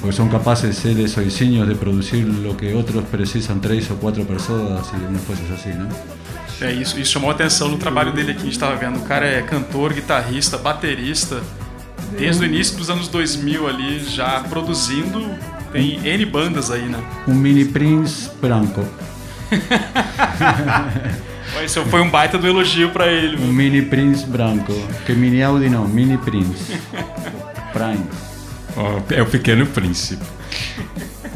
porque 0.00 0.16
son 0.16 0.28
capaces 0.28 0.84
eles 0.84 1.12
soisinhos 1.12 1.68
de 1.68 1.74
producir 1.74 2.24
lo 2.24 2.56
que 2.56 2.74
otros 2.74 3.04
precisan 3.04 3.60
tres 3.60 3.90
o 3.90 3.96
quatro 3.96 4.24
pessoas 4.24 4.88
e 4.92 5.06
umas 5.06 5.22
coisas 5.22 5.50
assim, 5.50 5.70
né? 5.70 5.88
É, 6.60 6.72
isso, 6.72 6.98
isso 6.98 7.12
chamou 7.12 7.30
a 7.30 7.34
atenção 7.34 7.68
no 7.68 7.78
trabalho 7.78 8.12
dele 8.12 8.32
aqui, 8.32 8.42
a 8.42 8.44
gente 8.44 8.58
tava 8.58 8.76
vendo. 8.76 8.98
O 8.98 9.02
cara 9.02 9.26
é 9.26 9.42
cantor, 9.42 9.92
guitarrista, 9.92 10.58
baterista. 10.58 11.40
Desde 12.18 12.42
o 12.42 12.46
início 12.46 12.76
dos 12.76 12.90
anos 12.90 13.08
2000 13.08 13.68
ali, 13.68 14.00
já 14.00 14.40
produzindo. 14.40 15.24
Tem 15.72 16.04
N 16.04 16.26
bandas 16.26 16.70
aí, 16.70 16.82
né? 16.82 16.98
Um 17.28 17.34
mini 17.34 17.64
Prince 17.64 18.30
branco, 18.40 18.84
Esse 21.64 21.84
foi 21.84 22.00
um 22.00 22.10
baita 22.10 22.38
do 22.38 22.46
elogio 22.46 22.90
pra 22.90 23.06
ele. 23.06 23.36
um 23.42 23.52
mini 23.52 23.82
Prince 23.82 24.24
branco, 24.24 24.72
que 25.04 25.12
mini 25.12 25.42
Audi 25.42 25.68
não, 25.68 25.86
mini 25.86 26.16
Prince. 26.18 26.78
Prime. 27.72 28.29
É 29.10 29.22
o 29.22 29.26
Pequeno 29.26 29.66
Príncipe. 29.66 30.24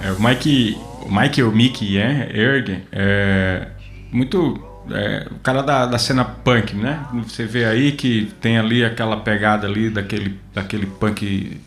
É, 0.02 0.12
o 0.12 0.22
Mike, 0.22 0.76
o 1.02 1.14
Mike 1.14 1.42
ou 1.42 1.52
Mickey 1.52 1.98
é, 1.98 2.30
Erg 2.34 2.82
é 2.92 3.68
muito 4.12 4.62
é, 4.90 5.26
o 5.30 5.38
cara 5.40 5.62
da, 5.62 5.86
da 5.86 5.98
cena 5.98 6.24
punk, 6.24 6.74
né? 6.76 7.04
Você 7.26 7.44
vê 7.44 7.64
aí 7.64 7.92
que 7.92 8.32
tem 8.40 8.58
ali 8.58 8.84
aquela 8.84 9.16
pegada 9.18 9.66
ali 9.66 9.90
daquele, 9.90 10.38
daquele 10.52 10.86
punk 10.86 11.60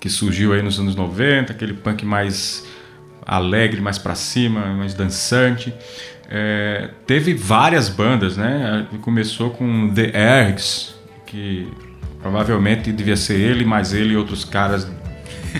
que 0.00 0.08
surgiu 0.08 0.52
aí 0.52 0.62
nos 0.62 0.78
anos 0.78 0.96
90, 0.96 1.52
aquele 1.52 1.74
punk 1.74 2.04
mais 2.04 2.66
alegre, 3.26 3.80
mais 3.80 3.98
pra 3.98 4.14
cima, 4.14 4.74
mais 4.74 4.94
dançante. 4.94 5.74
É, 6.28 6.90
teve 7.06 7.34
várias 7.34 7.88
bandas, 7.88 8.36
né? 8.36 8.86
Começou 9.02 9.50
com 9.50 9.92
The 9.92 10.12
Ergs, 10.14 10.94
que 11.26 11.68
provavelmente 12.26 12.90
devia 12.90 13.16
ser 13.16 13.38
ele, 13.38 13.64
mas 13.64 13.92
ele 13.92 14.14
e 14.14 14.16
outros 14.16 14.44
caras 14.44 14.86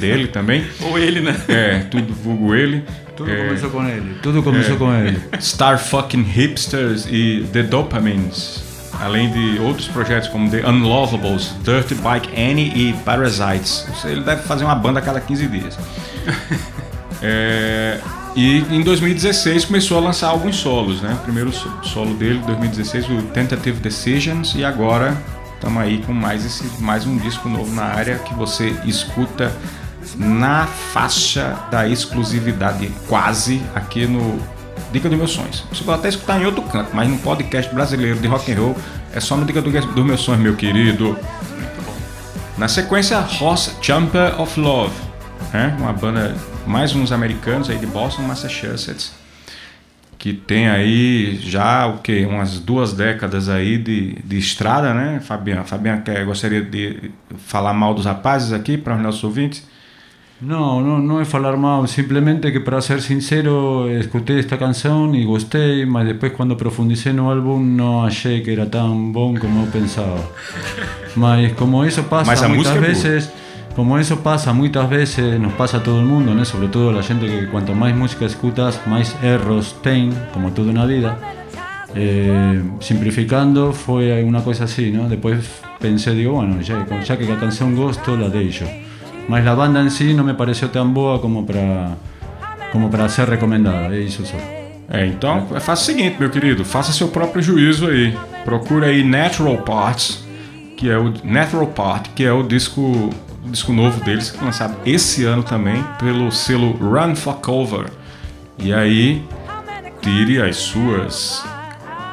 dele 0.00 0.26
também. 0.26 0.66
Ou 0.82 0.98
ele, 0.98 1.20
né? 1.20 1.36
É, 1.48 1.78
tudo 1.90 2.12
vulgo 2.12 2.54
ele. 2.54 2.84
Tudo 3.16 3.30
É, 3.30 3.46
começou 3.46 3.70
com 3.70 3.86
ele, 3.88 4.16
tudo 4.22 4.42
começou 4.42 4.76
com 4.76 4.92
ele. 4.92 5.18
Star 5.40 5.78
Fucking 5.78 6.22
Hipsters 6.24 7.06
e 7.08 7.46
The 7.52 7.62
Dopamines. 7.62 8.62
Além 9.00 9.30
de 9.30 9.60
outros 9.60 9.88
projetos 9.88 10.28
como 10.28 10.50
The 10.50 10.66
Unlovables, 10.68 11.54
Dirty 11.62 11.94
Bike 11.94 12.28
Annie 12.38 12.72
e 12.74 12.92
Parasites. 13.04 13.86
Ele 14.04 14.22
deve 14.22 14.42
fazer 14.42 14.64
uma 14.64 14.74
banda 14.74 14.98
a 14.98 15.02
cada 15.02 15.20
15 15.20 15.46
dias. 15.46 15.78
É, 17.22 17.98
e 18.36 18.58
em 18.70 18.82
2016 18.82 19.64
começou 19.64 19.96
a 19.96 20.00
lançar 20.02 20.28
alguns 20.28 20.56
solos, 20.56 21.00
né? 21.00 21.14
O 21.18 21.24
primeiro 21.24 21.50
so- 21.50 21.72
solo 21.82 22.12
dele, 22.14 22.42
2016, 22.46 23.08
o 23.08 23.22
Tentative 23.32 23.80
Decisions, 23.80 24.54
e 24.54 24.62
agora 24.62 25.16
estamos 25.56 25.82
aí 25.82 26.02
com 26.06 26.12
mais, 26.12 26.44
esse, 26.44 26.64
mais 26.80 27.06
um 27.06 27.16
disco 27.18 27.48
novo 27.48 27.74
na 27.74 27.84
área 27.84 28.18
que 28.18 28.34
você 28.34 28.68
escuta 28.84 29.52
na 30.16 30.66
faixa 30.66 31.56
da 31.70 31.88
exclusividade, 31.88 32.90
quase 33.08 33.60
aqui 33.74 34.06
no 34.06 34.38
Dica 34.92 35.08
dos 35.08 35.18
Meus 35.18 35.32
Sonhos. 35.32 35.64
Você 35.72 35.82
pode 35.82 35.98
até 35.98 36.08
escutar 36.08 36.40
em 36.40 36.46
outro 36.46 36.62
canto, 36.62 36.90
mas 36.94 37.08
no 37.08 37.18
podcast 37.18 37.74
brasileiro 37.74 38.18
de 38.20 38.28
rock 38.28 38.52
and 38.52 38.56
roll 38.58 38.76
é 39.12 39.18
só 39.20 39.36
no 39.36 39.44
Dica 39.44 39.60
do- 39.60 39.70
dos 39.70 40.04
Meus 40.04 40.20
Sonhos, 40.20 40.40
meu 40.40 40.54
querido. 40.54 41.18
Na 42.56 42.68
sequência, 42.68 43.18
Horse 43.40 43.72
Jumper 43.82 44.40
of 44.40 44.58
Love, 44.58 44.94
né? 45.52 45.76
uma 45.78 45.92
banda, 45.92 46.34
mais 46.66 46.94
uns 46.94 47.12
americanos 47.12 47.68
aí 47.68 47.76
de 47.76 47.84
Boston, 47.86 48.22
Massachusetts, 48.22 49.12
que 50.18 50.32
tem 50.32 50.68
aí 50.68 51.38
já 51.42 51.86
o 51.86 51.98
que 51.98 52.24
umas 52.24 52.58
duas 52.58 52.92
décadas 52.92 53.48
aí 53.48 53.78
de, 53.78 54.14
de 54.24 54.38
estrada, 54.38 54.94
né, 54.94 55.20
Fabiana? 55.20 55.64
Fabiana 55.64 56.02
quer, 56.02 56.24
gostaria 56.24 56.62
de 56.62 57.10
falar 57.46 57.72
mal 57.72 57.94
dos 57.94 58.06
rapazes 58.06 58.52
aqui 58.52 58.78
para 58.78 58.96
os 58.96 59.02
nossos 59.02 59.22
ouvintes? 59.24 59.66
No, 60.38 60.82
no, 60.82 60.98
no 60.98 61.22
es 61.22 61.28
falar 61.28 61.56
mal, 61.56 61.88
simplemente 61.88 62.52
que 62.52 62.60
para 62.60 62.82
ser 62.82 63.00
sincero, 63.00 63.88
escuché 63.88 64.38
esta 64.38 64.58
canción 64.58 65.14
y 65.14 65.24
gostei, 65.24 65.86
mas 65.86 66.04
después 66.04 66.32
cuando 66.32 66.58
profundicé 66.58 67.14
no 67.14 67.30
álbum 67.30 67.74
no 67.74 68.04
achei 68.04 68.42
que 68.42 68.52
era 68.52 68.70
tan 68.70 69.12
bom 69.14 69.34
como 69.34 69.64
eu 69.64 69.72
pensaba. 69.72 70.20
Mas 71.16 71.54
como 71.54 71.86
eso 71.86 72.02
pasa 72.02 72.30
Mas 72.30 72.42
a 72.42 72.48
muchas 72.48 72.76
música 72.76 72.86
é 72.86 73.18
boa. 73.18 73.45
Como 73.76 73.98
eso 73.98 74.20
pasa 74.20 74.52
muchas 74.52 74.88
veces, 74.88 75.38
nos 75.38 75.52
pasa 75.52 75.76
a 75.76 75.82
todo 75.82 76.00
el 76.00 76.06
mundo, 76.06 76.34
¿no? 76.34 76.44
sobre 76.44 76.68
todo 76.68 76.90
la 76.90 77.02
gente 77.02 77.26
que 77.26 77.46
cuanto 77.48 77.74
más 77.74 77.94
música 77.94 78.24
escutas, 78.24 78.80
más 78.86 79.14
erros 79.22 79.76
ten, 79.82 80.12
como 80.32 80.50
toda 80.52 80.70
una 80.70 80.86
vida. 80.86 81.18
Eh, 81.94 82.62
simplificando 82.80 83.72
fue 83.72 84.22
una 84.24 84.42
cosa 84.42 84.64
así, 84.64 84.90
¿no? 84.90 85.08
Después 85.08 85.62
pensé, 85.78 86.14
digo, 86.14 86.32
bueno, 86.34 86.60
ya, 86.60 86.86
ya 87.02 87.16
que 87.16 87.24
la 87.24 87.38
canción 87.38 87.74
gosto, 87.74 88.16
la 88.16 88.28
de 88.28 88.50
yo. 88.50 88.66
Mas 89.28 89.44
la 89.44 89.54
banda 89.54 89.80
en 89.80 89.90
sí 89.90 90.12
no 90.12 90.24
me 90.24 90.34
pareció 90.34 90.70
tan 90.70 90.92
boa 90.92 91.20
como 91.20 91.46
para 91.46 91.96
como 92.72 92.90
para 92.90 93.08
ser 93.08 93.28
recomendada, 93.28 93.94
é 93.94 94.00
isso 94.00 94.24
só. 94.26 94.36
É, 94.88 95.06
então 95.06 95.46
faça 95.60 95.72
o 95.72 95.84
seguinte, 95.84 96.16
meu 96.20 96.30
querido, 96.30 96.64
faça 96.64 96.92
seu 96.92 97.08
próprio 97.08 97.42
juízo 97.42 97.88
aí. 97.88 98.16
Procura 98.44 98.88
aí 98.88 99.02
Natural 99.02 99.56
Parts, 99.58 100.24
que 100.76 100.88
é 100.88 100.98
o 100.98 101.12
Natural 101.24 101.66
Part, 101.68 102.10
que 102.10 102.24
é 102.24 102.32
o 102.32 102.42
disco, 102.42 103.10
disco 103.56 103.72
novo 103.72 104.04
deles, 104.04 104.34
lançado 104.40 104.76
esse 104.84 105.24
ano 105.24 105.42
também 105.42 105.82
pelo 105.98 106.30
selo 106.30 106.72
Run 106.72 107.16
for 107.16 107.36
Cover. 107.40 107.86
E 108.58 108.72
aí 108.72 109.24
tire 110.02 110.40
as 110.42 110.56
suas. 110.56 111.42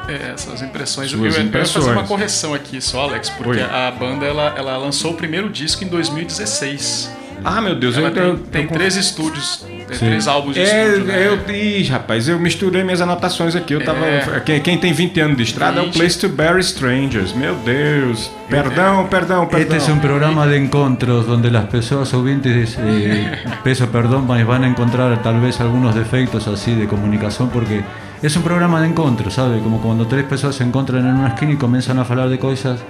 É, 0.08 0.32
essas 0.32 0.62
impressões. 0.62 1.10
Suas 1.10 1.22
eu, 1.22 1.30
eu 1.30 1.42
ia 1.42 1.48
impressões. 1.48 1.84
fazer 1.84 1.96
uma 1.98 2.06
correção 2.06 2.54
aqui 2.54 2.80
só, 2.80 3.02
Alex, 3.02 3.28
porque 3.30 3.60
Oi. 3.60 3.62
a 3.62 3.90
banda 3.90 4.24
ela, 4.24 4.54
ela 4.56 4.76
lançou 4.78 5.12
o 5.12 5.14
primeiro 5.14 5.48
disco 5.50 5.84
em 5.84 5.88
2016. 5.88 7.10
Ah, 7.44 7.60
meu 7.60 7.74
Deus, 7.74 7.96
Ela 7.98 8.08
eu, 8.08 8.12
tem, 8.14 8.22
eu, 8.22 8.38
tem 8.38 8.62
eu- 8.64 8.70
três 8.70 8.96
estúdios. 8.96 9.66
Três 9.86 10.26
álbuns 10.26 10.54
de 10.54 10.60
É, 10.60 10.86
estúdio. 10.88 11.04
né? 11.06 11.26
eu, 11.26 11.54
ih, 11.54 11.84
rapaz, 11.88 12.28
eu 12.28 12.38
misturei 12.38 12.82
minhas 12.84 13.00
anotações 13.00 13.54
aqui. 13.54 13.74
Eu 13.74 13.84
tava. 13.84 14.04
É. 14.04 14.42
Quem, 14.44 14.60
quem 14.60 14.78
tem 14.78 14.92
20 14.92 15.20
anos 15.20 15.36
de 15.36 15.42
estrada 15.42 15.78
é 15.78 15.82
o 15.82 15.84
20. 15.86 15.96
Place 15.98 16.18
to 16.18 16.28
Bury 16.28 16.60
Strangers. 16.60 17.32
Meu 17.34 17.54
Deus. 17.56 18.30
Perdão, 18.48 19.06
perdão, 19.06 19.46
perdão. 19.46 19.60
Este 19.60 19.76
es 19.76 19.88
un 19.88 20.00
programa 20.00 20.46
de 20.46 20.58
encontros 20.58 21.26
donde 21.26 21.50
las 21.50 21.66
personas 21.66 22.12
oyentes, 22.14 22.76
eh, 22.78 23.38
peso 23.64 23.86
perdón, 23.88 24.26
mas 24.26 24.44
van 24.46 24.64
a 24.64 24.68
encontrar 24.68 25.22
tal 25.22 25.40
vez 25.40 25.60
algunos 25.60 25.94
defectos 25.94 26.46
así 26.48 26.74
de 26.74 26.86
comunicación 26.86 27.48
porque 27.50 27.82
es 28.22 28.36
un 28.36 28.42
programa 28.42 28.80
de 28.80 28.88
encontros, 28.88 29.34
¿sabe? 29.34 29.60
Como 29.60 29.80
cuando 29.80 30.06
tres 30.06 30.24
personas 30.24 30.56
se 30.56 30.64
encuentran 30.64 31.06
en 31.06 31.14
una 31.14 31.28
esquina 31.28 31.52
y 31.52 31.56
comienzan 31.56 31.98
a 31.98 32.02
hablar 32.02 32.28
de 32.28 32.38
cosas 32.38 32.80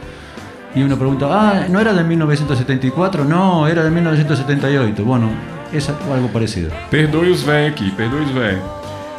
y 0.74 0.82
uno 0.82 0.96
pregunta, 0.98 1.26
ah, 1.30 1.66
¿no 1.68 1.80
era 1.80 1.92
de 1.92 2.02
1974? 2.02 3.24
No, 3.24 3.66
era 3.68 3.84
de 3.84 3.90
1978. 3.90 5.04
Bueno, 5.04 5.28
es 5.78 5.88
algo 5.88 6.28
parecido. 6.28 6.70
Perdoe 6.90 7.30
os 7.30 7.42
velhos 7.42 7.72
aqui, 7.72 7.90
perdoe 7.92 8.22
os 8.22 8.30
velhos. 8.30 8.62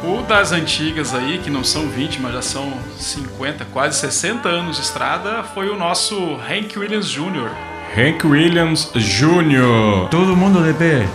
O 0.04 0.22
das 0.22 0.52
antigas 0.52 1.14
aí, 1.14 1.38
que 1.42 1.50
não 1.50 1.64
são 1.64 1.88
20, 1.88 2.20
mas 2.20 2.34
já 2.34 2.42
são 2.42 2.72
50, 2.98 3.64
quase 3.72 3.98
60 3.98 4.48
anos 4.48 4.76
de 4.76 4.82
estrada, 4.82 5.42
foi 5.54 5.68
o 5.70 5.76
nosso 5.76 6.34
Hank 6.48 6.78
Williams 6.78 7.08
Jr. 7.08 7.50
Hank 7.96 8.24
Williams 8.26 8.90
Jr. 8.94 10.08
Todo 10.10 10.36
mundo 10.36 10.62
de 10.62 10.74
pé, 10.74 11.06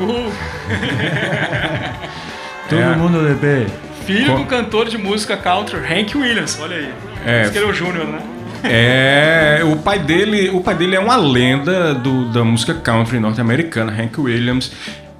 Uhul. 0.00 0.32
todo 2.68 2.80
É. 2.80 2.96
mundo 2.96 3.28
de 3.28 3.34
pé. 3.40 3.66
Filho 4.06 4.32
Co- 4.32 4.38
do 4.38 4.46
cantor 4.46 4.88
de 4.88 4.96
música 4.96 5.36
country, 5.36 5.78
Hank 5.80 6.16
Williams, 6.16 6.58
olha 6.60 6.76
aí. 6.76 6.92
É. 7.26 7.42
Diz 7.42 7.50
que 7.50 7.58
ele 7.58 7.66
é 7.66 7.68
o 7.68 7.72
Júnior, 7.72 8.06
né? 8.06 8.20
É, 8.62 9.60
o 9.64 9.76
pai 9.76 9.98
dele, 9.98 10.50
o 10.50 10.60
pai 10.60 10.74
dele 10.74 10.96
é 10.96 11.00
uma 11.00 11.16
lenda 11.16 11.94
do, 11.94 12.30
da 12.32 12.44
música 12.44 12.74
country 12.74 13.20
norte-americana, 13.20 13.92
Hank 13.92 14.20
Williams, 14.20 14.72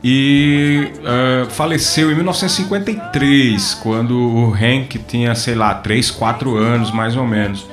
e 0.03 0.93
ah, 1.05 1.47
faleceu 1.51 2.11
em 2.11 2.15
1953, 2.15 3.75
quando 3.83 4.19
o 4.19 4.55
Hank 4.55 4.99
tinha, 5.07 5.35
sei 5.35 5.55
lá, 5.55 5.75
3, 5.75 6.11
4 6.11 6.57
anos 6.57 6.91
mais 6.91 7.17
ou 7.17 7.27
menos. 7.27 7.67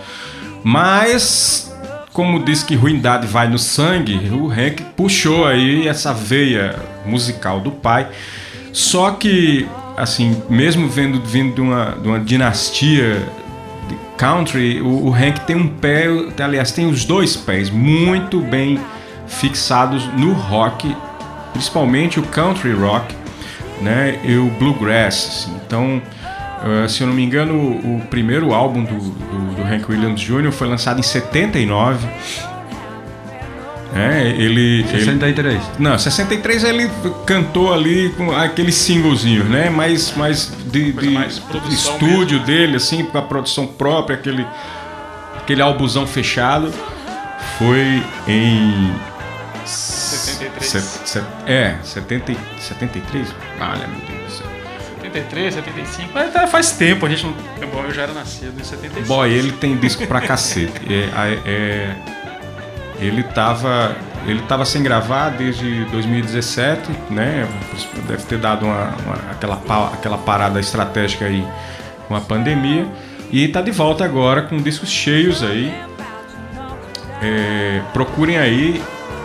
Mas, 0.63 1.72
como 2.11 2.43
diz 2.43 2.63
que 2.63 2.76
ruindade 2.76 3.28
vai 3.28 3.47
no 3.47 3.59
sangue, 3.59 4.16
o 4.32 4.49
Hank 4.49 4.82
puxou 4.95 5.45
aí 5.45 5.88
essa 5.88 6.13
veia 6.13 6.76
musical 7.05 7.59
do 7.59 7.72
pai. 7.72 8.07
Só 8.74 9.11
que, 9.11 9.68
assim, 9.95 10.41
mesmo 10.49 10.89
vendo, 10.89 11.22
vindo 11.22 11.53
de 11.53 11.61
uma, 11.61 11.97
de 12.01 12.07
uma 12.07 12.20
dinastia 12.20 13.22
country, 14.18 14.82
o, 14.82 15.07
o 15.07 15.13
Hank 15.13 15.41
tem 15.41 15.55
um 15.55 15.68
pé, 15.68 16.07
aliás, 16.39 16.72
tem 16.72 16.88
os 16.88 17.05
dois 17.05 17.36
pés 17.36 17.70
muito 17.70 18.39
bem 18.39 18.80
fixados 19.28 20.05
no 20.18 20.34
rock, 20.34 20.95
principalmente 21.51 22.20
o 22.20 22.24
country 22.24 22.74
rock, 22.74 23.16
né, 23.82 24.20
e 24.24 24.36
o 24.38 24.49
bluegrass. 24.51 25.28
assim. 25.28 25.55
Então, 25.66 26.01
eh, 26.63 26.88
se 26.88 27.01
eu 27.01 27.07
não 27.07 27.13
me 27.13 27.24
engano, 27.24 27.53
o, 27.53 28.01
primeiro 28.09 28.53
álbum 28.53 28.84
do, 28.84 28.97
do, 28.97 29.55
do 29.55 29.61
Hank 29.63 29.89
Williams 29.89 30.22
Jr. 30.22 30.51
foi 30.51 30.68
lançado 30.68 30.99
em 30.99 31.03
79. 31.03 32.07
É, 33.96 34.28
ele, 34.28 34.82
ele, 34.82 34.88
63. 34.89 35.62
não, 35.80 35.98
63 35.98 36.64
ele 36.66 36.89
cantou 37.26 37.74
ali 37.74 38.10
com 38.18 38.30
aqueles 38.36 38.76
singlezinhos, 38.76 39.48
né? 39.48 39.70
Mas, 39.70 40.14
mas 40.18 40.52
de, 40.66 40.91
de 40.91 41.10
mais 41.12 41.41
estúdio 41.70 42.39
dele, 42.41 42.76
assim, 42.76 43.06
com 43.06 43.18
a 43.18 43.22
produção 43.22 43.66
própria, 43.66 44.18
aquele, 44.18 44.46
aquele 45.38 45.62
albuzão 45.62 46.06
fechado, 46.06 46.74
foi 47.58 48.04
em 48.28 48.91
73. 49.66 50.66
se- 50.66 51.00
se- 51.06 51.24
é, 51.48 51.76
70, 51.84 52.32
e- 52.34 52.38
73? 52.60 53.28
Olha, 53.62 53.88
meu 53.88 54.00
Deus 54.02 54.24
do 54.26 54.32
céu. 54.38 54.48
73, 55.02 55.54
75. 55.54 56.10
Mas 56.14 56.34
tá- 56.34 56.48
faz 56.48 56.72
tempo, 56.72 57.06
a 57.06 57.10
gente 57.10 57.26
não. 57.26 57.34
Bom, 57.72 57.84
eu 57.86 57.93
já 57.93 58.04
era 58.04 58.14
nascido 58.14 58.60
em 58.60 58.64
76. 58.64 59.08
Boy, 59.08 59.32
ele 59.32 59.52
tem 59.54 59.78
disco 59.78 60.06
pra 60.06 60.20
cacete. 60.22 60.82
É, 60.89 60.96
é- 60.96 61.39
é- 61.46 61.96
ele 63.00 63.24
tava. 63.24 63.96
Ele 64.28 64.41
tava 64.43 64.66
sem 64.66 64.82
gravar 64.82 65.30
desde 65.30 65.86
2017, 65.86 66.82
né? 67.12 67.48
Deve 68.08 68.24
ter 68.24 68.39
dado 68.39 68.66
uma, 68.66 68.93
uma- 69.06 69.32
aquela, 69.32 69.62
aquela 69.93 70.18
parada 70.18 70.60
estratégica 70.60 71.26
aí 71.26 71.46
com 72.08 72.16
a 72.16 72.22
pandemia. 72.22 72.88
E 73.32 73.48
tá 73.48 73.62
de 73.62 73.70
volta 73.72 74.04
agora 74.04 74.41
com 74.41 74.58
discos 74.58 74.89
cheios 74.89 75.43
aí. 75.43 75.72
É, 77.22 77.82
procurem 77.93 78.38
aí 78.38 78.82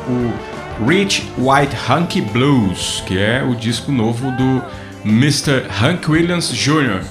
o 0.06 0.86
Rich 0.86 1.30
White 1.38 1.76
Hunky 1.90 2.20
Blues, 2.20 3.02
que 3.06 3.18
é 3.18 3.42
o 3.42 3.54
disco 3.54 3.90
novo 3.90 4.30
do 4.32 4.62
Mr. 5.04 5.64
Hank 5.82 6.10
Williams 6.10 6.50
Jr. 6.52 7.02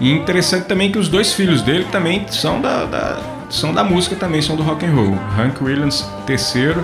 E 0.00 0.10
interessante 0.12 0.64
também 0.66 0.90
que 0.90 0.98
os 0.98 1.08
dois 1.08 1.32
filhos 1.32 1.62
dele 1.62 1.86
também 1.92 2.26
são 2.30 2.60
da, 2.60 2.84
da- 2.84 3.20
são 3.50 3.72
da 3.74 3.82
música 3.84 4.14
também, 4.16 4.40
são 4.40 4.56
do 4.56 4.62
rock 4.62 4.86
and 4.86 4.92
roll. 4.94 5.18
Hank 5.38 5.62
Williams 5.62 6.08
terceiro 6.26 6.82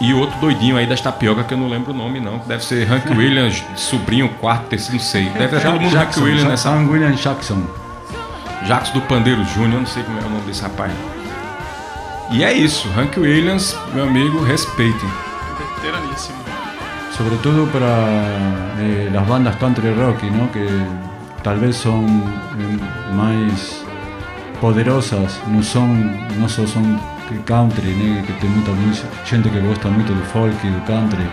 e 0.00 0.12
o 0.12 0.18
outro 0.18 0.38
doidinho 0.40 0.76
aí 0.76 0.86
das 0.86 1.00
tapioca 1.00 1.44
que 1.44 1.54
eu 1.54 1.58
não 1.58 1.68
lembro 1.68 1.92
o 1.92 1.96
nome 1.96 2.18
não, 2.18 2.38
que 2.40 2.48
deve 2.48 2.64
ser 2.64 2.90
Hank 2.90 3.08
Williams, 3.16 3.62
sobrinho 3.76 4.28
quarto, 4.40 4.66
terceiro, 4.68 4.94
não 4.94 5.00
sei. 5.00 5.26
Deve 5.30 5.56
ter 5.56 5.62
todo 5.62 5.80
mundo 5.80 5.94
Hank 5.96 6.04
Jackson, 6.06 6.20
Williams 6.22 6.42
Ja- 6.42 6.48
nessa 6.48 6.70
Sam 6.70 6.88
William 6.90 7.12
Jackson. 7.12 7.62
Jacques 8.66 8.90
do 8.92 9.00
Pandeiro 9.02 9.44
Júnior, 9.44 9.80
não 9.80 9.86
sei 9.86 10.02
como 10.04 10.18
é 10.18 10.22
o 10.22 10.28
nome 10.30 10.42
desse 10.42 10.62
rapaz. 10.62 10.92
E 12.30 12.42
é 12.44 12.52
isso, 12.52 12.88
Hank 12.96 13.18
Williams, 13.18 13.76
meu 13.94 14.04
amigo, 14.04 14.42
respeitem. 14.42 15.08
Veteraníssimo. 15.76 16.38
Sobre 17.16 17.36
todo 17.36 17.66
para 17.70 17.86
eh, 18.80 19.10
las 19.12 19.26
bandas 19.26 19.54
country 19.56 19.92
rock, 19.92 20.22
¿no? 20.30 20.50
que 20.50 20.66
tal 21.42 21.58
vez 21.58 21.76
son 21.76 22.04
eh, 22.58 23.14
más 23.14 23.84
poderosas, 24.60 25.40
no 25.48 25.62
son, 25.62 26.16
no 26.38 26.48
só 26.48 26.66
son 26.66 27.00
country, 27.46 27.94
né? 27.94 28.22
que 28.26 28.32
tem 28.34 28.50
muita 28.50 28.70
música, 28.72 29.08
gente 29.24 29.48
que 29.48 29.58
gosta 29.60 29.88
muito 29.88 30.12
do 30.12 30.22
folk 30.26 30.54
e 30.66 30.70
do 30.70 30.80
country. 30.86 31.26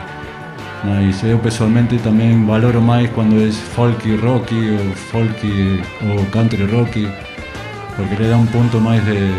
Mas 0.84 1.22
eu 1.24 1.38
pessoalmente 1.40 1.98
também 1.98 2.46
valoro 2.46 2.82
mais 2.82 3.10
quando 3.12 3.36
é 3.36 3.52
folk 3.52 4.16
rock 4.18 4.56
ou 4.56 4.94
folk 4.96 5.84
ou 6.02 6.26
country 6.28 6.64
rock, 6.66 7.08
porque 7.96 8.16
le 8.16 8.30
dá 8.30 8.38
um 8.38 8.46
ponto 8.48 8.80
mais 8.80 9.04
de, 9.04 9.30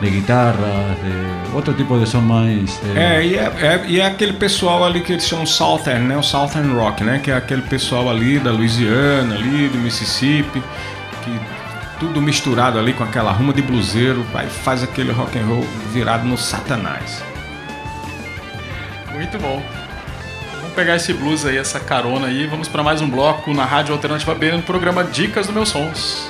de 0.00 0.10
guitarras, 0.10 0.96
de 1.02 1.54
outro 1.54 1.74
tipo 1.74 1.98
de 1.98 2.06
som 2.08 2.20
mais. 2.20 2.80
eh, 2.96 3.18
É 3.18 3.26
e, 3.26 3.34
é, 3.36 3.42
é- 3.60 3.84
e 3.86 4.00
é 4.00 4.06
aquele 4.06 4.32
pessoal 4.32 4.84
ali 4.84 5.00
que 5.00 5.12
eles 5.12 5.26
chamam 5.26 5.44
Southern, 5.46 6.04
né? 6.06 6.16
O 6.16 6.22
Southern 6.22 6.72
Rock, 6.74 7.04
né? 7.04 7.20
Que 7.22 7.30
é 7.30 7.36
aquele 7.36 7.62
pessoal 7.62 8.08
ali 8.08 8.38
da 8.38 8.50
Louisiana, 8.50 9.34
ali 9.34 9.68
do 9.68 9.78
Mississippi, 9.78 10.62
que 11.24 11.40
tudo 11.98 12.20
misturado 12.22 12.78
ali 12.78 12.94
com 12.94 13.04
aquela 13.04 13.30
ruma 13.30 13.52
de 13.52 13.60
bluseiro, 13.60 14.22
vai 14.32 14.46
faz 14.46 14.82
aquele 14.82 15.12
rock 15.12 15.38
and 15.38 15.44
roll 15.46 15.66
virado 15.92 16.26
no 16.26 16.38
satanás. 16.38 17.22
Muito 19.12 19.38
bom. 19.38 19.62
Vamos 20.60 20.74
pegar 20.74 20.96
esse 20.96 21.12
blues 21.12 21.44
aí, 21.44 21.58
essa 21.58 21.78
carona 21.78 22.28
aí. 22.28 22.46
Vamos 22.46 22.68
para 22.68 22.82
mais 22.82 23.02
um 23.02 23.08
bloco 23.10 23.52
na 23.52 23.64
Rádio 23.64 23.92
Alternativa 23.92 24.34
B 24.34 24.52
no 24.52 24.62
programa 24.62 25.04
Dicas 25.04 25.46
do 25.46 25.52
Meus 25.52 25.68
Sons. 25.68 26.26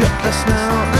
Look 0.00 0.24
now 0.46 0.99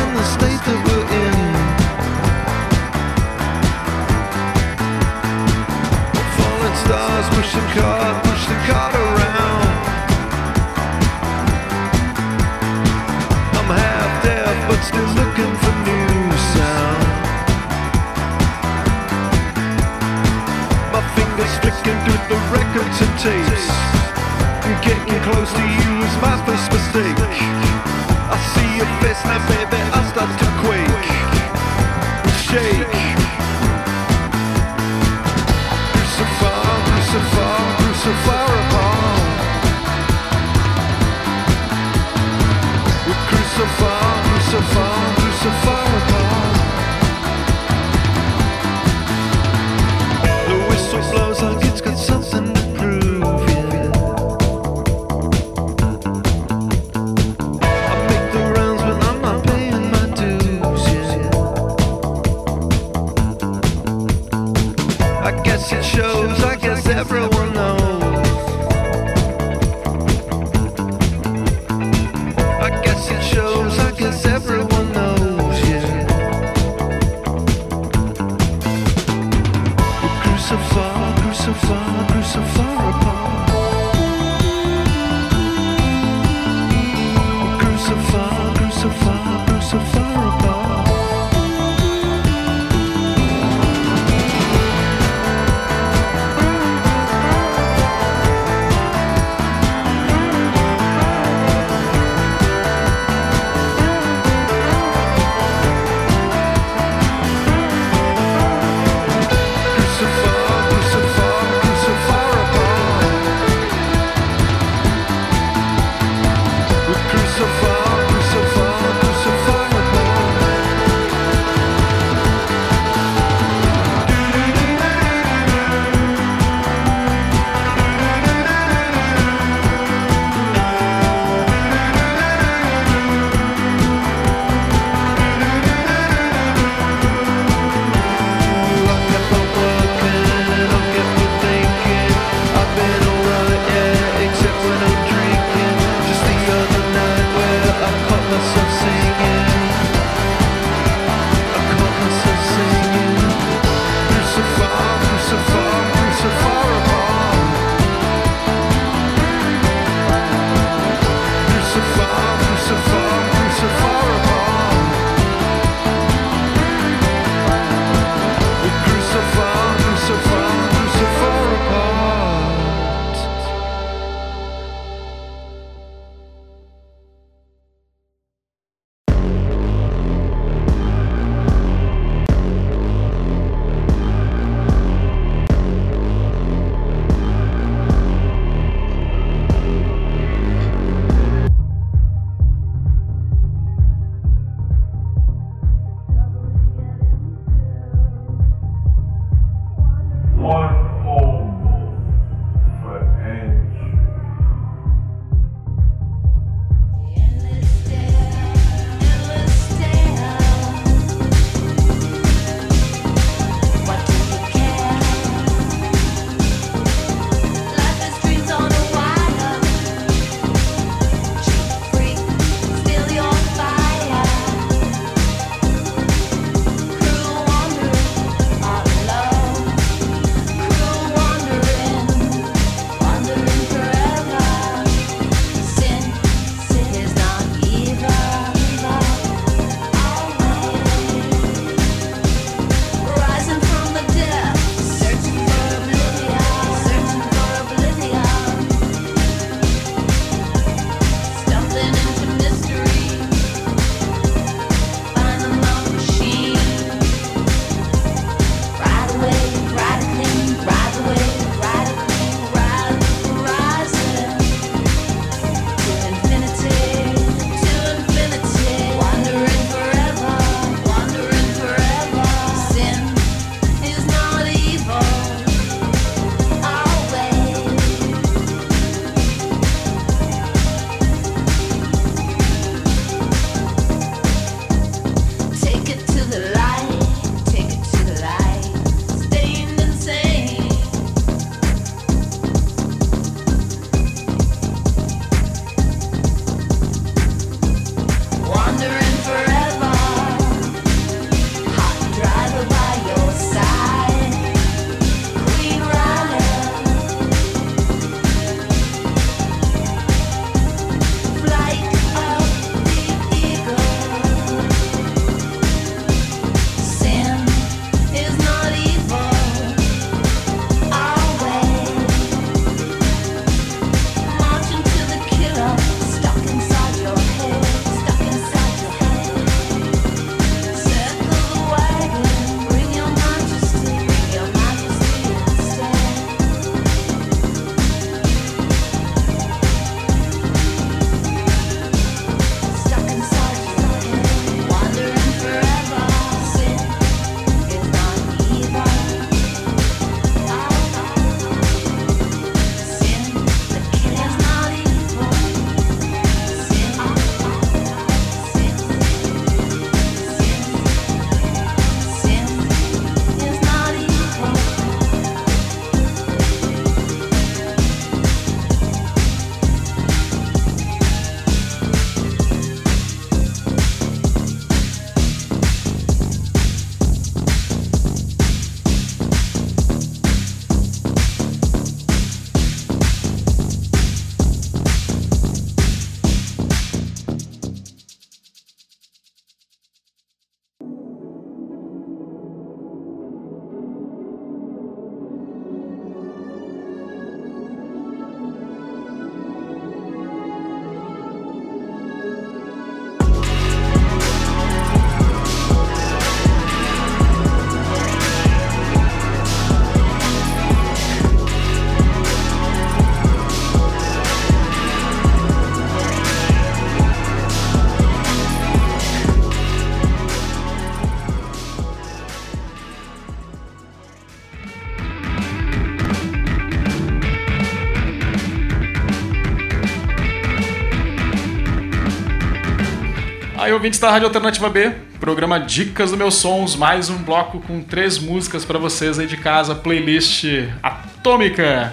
ouvintes 433.80 433.98
da 433.98 434.10
Rádio 434.10 434.26
Alternativa 434.26 434.68
B, 434.68 434.92
programa 435.18 435.58
Dicas 435.58 436.10
do 436.10 436.16
Meus 436.18 436.34
Sons, 436.34 436.76
mais 436.76 437.08
um 437.08 437.16
bloco 437.16 437.60
com 437.60 437.80
três 437.80 438.18
músicas 438.18 438.62
pra 438.62 438.78
vocês 438.78 439.18
aí 439.18 439.26
de 439.26 439.38
casa, 439.38 439.74
playlist 439.74 440.44
atômica. 440.82 441.90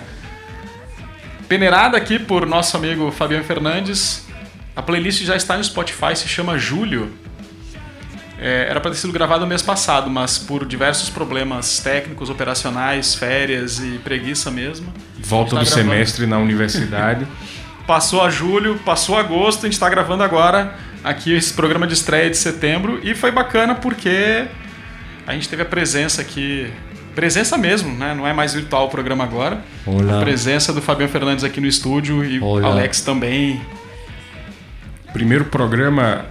Peneirada 1.47 1.95
aqui 1.95 2.19
por 2.19 2.45
nosso 2.45 2.75
amigo 2.75 3.09
Fabiano 3.09 3.45
Fernandes. 3.45 4.27
A 4.75 4.81
playlist 4.81 5.23
já 5.23 5.37
está 5.37 5.55
no 5.55 5.63
Spotify, 5.63 6.13
se 6.13 6.27
chama 6.27 6.57
Júlio. 6.57 7.09
É, 8.37 8.67
era 8.69 8.81
para 8.81 8.91
ter 8.91 8.97
sido 8.97 9.13
gravado 9.13 9.39
no 9.39 9.47
mês 9.47 9.61
passado, 9.61 10.09
mas 10.09 10.37
por 10.37 10.65
diversos 10.65 11.09
problemas 11.09 11.79
técnicos, 11.79 12.29
operacionais, 12.29 13.15
férias 13.15 13.79
e 13.79 13.97
preguiça 14.03 14.51
mesmo. 14.51 14.93
Volta 15.19 15.51
do 15.51 15.59
tá 15.59 15.63
gravando. 15.63 15.89
semestre 15.89 16.27
na 16.27 16.37
universidade. 16.37 17.25
Passou 17.87 18.21
a 18.21 18.29
julho, 18.29 18.77
passou 18.79 19.17
agosto, 19.17 19.59
a 19.59 19.67
gente 19.67 19.75
está 19.75 19.89
gravando 19.89 20.21
agora 20.21 20.75
aqui 21.07 21.33
esse 21.33 21.53
programa 21.53 21.87
de 21.87 21.93
estreia 21.93 22.29
de 22.29 22.37
setembro 22.37 22.99
e 23.03 23.15
foi 23.15 23.31
bacana 23.31 23.73
porque 23.75 24.45
a 25.25 25.33
gente 25.33 25.47
teve 25.47 25.61
a 25.61 25.65
presença 25.65 26.21
aqui, 26.21 26.67
presença 27.15 27.57
mesmo, 27.57 27.93
né? 27.93 28.13
Não 28.13 28.27
é 28.27 28.33
mais 28.33 28.53
virtual 28.53 28.87
o 28.87 28.89
programa 28.89 29.23
agora. 29.23 29.63
Olá. 29.85 30.17
A 30.17 30.21
presença 30.21 30.73
do 30.73 30.81
Fabiano 30.81 31.11
Fernandes 31.11 31.43
aqui 31.43 31.61
no 31.61 31.67
estúdio 31.67 32.23
e 32.23 32.39
o 32.39 32.45
Olá. 32.45 32.69
Alex 32.69 33.01
também. 33.01 33.61
Primeiro 35.13 35.45
programa 35.45 36.25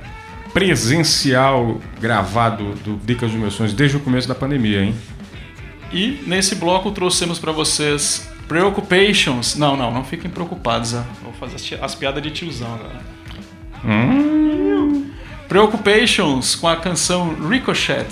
presencial 0.53 1.81
gravado 2.01 2.75
do 2.85 2.97
Dicas 3.05 3.31
dos 3.31 3.41
Meus 3.41 3.55
Sonhos 3.55 3.73
desde 3.73 3.97
o 3.97 4.01
começo 4.01 4.29
da 4.29 4.35
pandemia, 4.35 4.83
hein? 4.83 4.95
E 5.93 6.23
nesse 6.27 6.55
bloco 6.55 6.91
trouxemos 6.91 7.39
para 7.39 7.53
vocês 7.53 8.29
Preoccupations. 8.49 9.57
Não, 9.57 9.77
não, 9.77 9.93
não 9.93 10.05
fiquem 10.05 10.31
preocupados. 10.31 10.95
ó. 10.95 11.03
Vou 11.23 11.33
fazer 11.33 11.79
as 11.83 11.95
piadas 11.95 12.23
de 12.23 12.31
tiozão 12.31 12.75
agora. 12.75 13.16
Preoccupations 15.49 16.55
com 16.55 16.69
a 16.69 16.77
canção 16.77 17.35
Ricochet. 17.49 18.07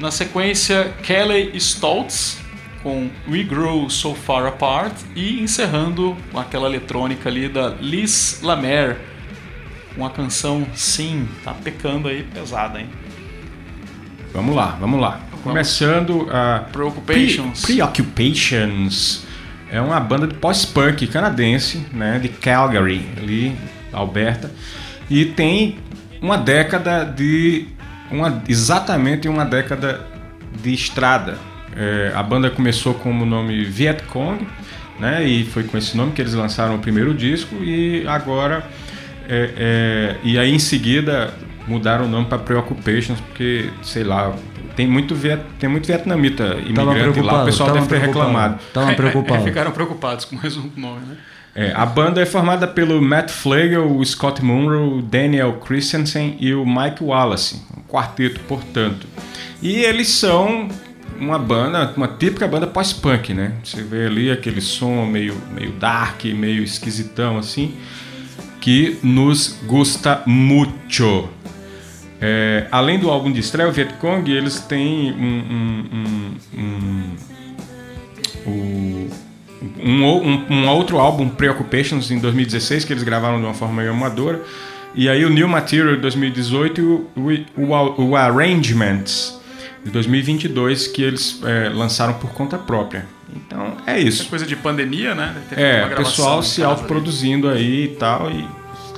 Na 0.00 0.10
sequência, 0.10 0.92
Kelly 1.02 1.52
Stoltz 1.56 2.38
com 2.82 3.08
We 3.28 3.42
Grow 3.42 3.88
So 3.88 4.14
Far 4.14 4.46
Apart. 4.46 4.92
E 5.14 5.40
encerrando 5.40 6.16
com 6.30 6.38
aquela 6.38 6.66
eletrônica 6.66 7.28
ali 7.28 7.48
da 7.48 7.68
Liz 7.80 8.40
Lamer. 8.42 8.98
Uma 9.96 10.10
canção, 10.10 10.66
sim, 10.74 11.26
tá 11.42 11.54
pecando 11.54 12.08
aí 12.08 12.22
pesada, 12.22 12.78
hein? 12.80 12.88
Vamos 14.34 14.54
lá, 14.54 14.76
vamos 14.78 15.00
lá. 15.00 15.20
Começando 15.42 16.28
a 16.30 16.66
Preoccupations. 16.70 17.62
Pre- 17.62 17.76
Preoccupations 17.76 19.24
é 19.70 19.80
uma 19.80 19.98
banda 19.98 20.26
de 20.26 20.34
post-punk 20.34 21.06
canadense, 21.06 21.86
né, 21.92 22.18
de 22.18 22.28
Calgary, 22.28 23.08
ali, 23.16 23.56
Alberta, 23.98 24.50
e 25.10 25.24
tem 25.24 25.78
uma 26.20 26.36
década 26.36 27.04
de 27.04 27.66
uma 28.10 28.42
exatamente 28.48 29.28
uma 29.28 29.44
década 29.44 30.00
de 30.62 30.72
estrada. 30.72 31.38
É, 31.76 32.12
a 32.14 32.22
banda 32.22 32.50
começou 32.50 32.94
com 32.94 33.10
o 33.10 33.26
nome 33.26 33.64
Viet 33.64 34.02
Cong, 34.04 34.46
né, 34.98 35.24
e 35.24 35.44
foi 35.44 35.64
com 35.64 35.76
esse 35.76 35.96
nome 35.96 36.12
que 36.12 36.22
eles 36.22 36.32
lançaram 36.32 36.76
o 36.76 36.78
primeiro 36.78 37.12
disco 37.12 37.54
e 37.56 38.06
agora 38.06 38.64
é, 39.28 39.50
é, 39.56 40.16
e 40.24 40.38
aí 40.38 40.54
em 40.54 40.58
seguida 40.58 41.34
mudaram 41.66 42.06
o 42.06 42.08
nome 42.08 42.26
para 42.26 42.38
Preoccupations 42.38 43.20
porque 43.20 43.68
sei 43.82 44.04
lá 44.04 44.34
tem 44.76 44.86
muito 44.86 45.14
viet, 45.14 45.40
tem 45.58 45.68
muito 45.68 45.86
vietnamita 45.86 46.56
imigrante 46.66 47.20
lá, 47.20 47.42
o 47.42 47.44
pessoal 47.46 47.72
deve 47.72 47.86
ter 47.86 47.98
reclamado. 47.98 48.60
Estavam 48.68 48.90
É, 48.90 48.92
é, 48.92 48.94
preocupados. 48.94 49.44
ficaram 49.44 49.72
preocupados 49.72 50.24
com 50.26 50.36
mais 50.36 50.56
um 50.56 50.70
nome, 50.76 51.06
né? 51.06 51.16
É, 51.58 51.72
a 51.74 51.86
banda 51.86 52.20
é 52.20 52.26
formada 52.26 52.66
pelo 52.66 53.00
Matt 53.00 53.30
Flagel, 53.30 53.90
o 53.96 54.04
Scott 54.04 54.44
Munro, 54.44 55.00
Daniel 55.00 55.54
Christensen 55.54 56.36
e 56.38 56.52
o 56.52 56.66
Mike 56.66 57.02
Wallace, 57.02 57.62
um 57.74 57.80
quarteto, 57.90 58.40
portanto. 58.40 59.06
E 59.62 59.76
eles 59.76 60.08
são 60.08 60.68
uma 61.18 61.38
banda, 61.38 61.94
uma 61.96 62.08
típica 62.08 62.46
banda 62.46 62.66
pós-punk, 62.66 63.32
né? 63.32 63.52
Você 63.64 63.82
vê 63.82 64.04
ali 64.04 64.30
aquele 64.30 64.60
som 64.60 65.06
meio, 65.06 65.34
meio 65.54 65.72
dark, 65.72 66.24
meio 66.26 66.62
esquisitão 66.62 67.38
assim, 67.38 67.74
que 68.60 68.98
nos 69.02 69.58
gusta 69.66 70.20
muito. 70.26 71.26
É, 72.20 72.66
além 72.70 72.98
do 72.98 73.08
álbum 73.10 73.32
de 73.32 73.40
estreia, 73.40 73.66
o 73.68 73.72
Vietcong, 73.72 74.30
eles 74.30 74.60
têm 74.60 75.10
um, 75.12 75.42
um- 75.54 76.36
um- 76.54 76.60
um- 76.60 77.16
o- 78.46 79.25
um, 79.82 80.04
um- 80.04 80.46
um 80.50 80.68
outro 80.68 80.98
álbum, 80.98 81.28
Preoccupations, 81.28 82.10
em 82.10 82.18
2016, 82.18 82.84
que 82.84 82.92
eles 82.92 83.02
gravaram 83.02 83.38
de 83.38 83.44
uma 83.44 83.54
forma 83.54 83.80
meio 83.82 83.90
amadora. 83.92 84.42
E 84.94 85.08
aí 85.08 85.24
o 85.24 85.30
New 85.30 85.46
Material 85.48 85.94
de 85.96 86.00
2018 86.02 86.80
e 86.80 86.84
o, 86.84 87.06
o, 87.56 88.02
o, 88.10 88.16
Arrangements 88.16 89.38
de 89.84 89.90
2022, 89.90 90.88
que 90.88 91.02
eles 91.02 91.40
é, 91.44 91.68
lançaram 91.68 92.14
por 92.14 92.30
conta 92.32 92.56
própria. 92.58 93.06
Então 93.34 93.76
é 93.86 93.96
É 93.96 94.00
isso. 94.00 94.26
coisa 94.28 94.46
de 94.46 94.56
pandemia, 94.56 95.14
né? 95.14 95.34
É, 95.52 95.84
o 95.92 95.96
pessoal 95.96 96.42
se 96.42 96.62
autoproduzindo 96.62 97.48
aí 97.48 97.84
e 97.84 97.88
tal, 97.88 98.30
e 98.30 98.46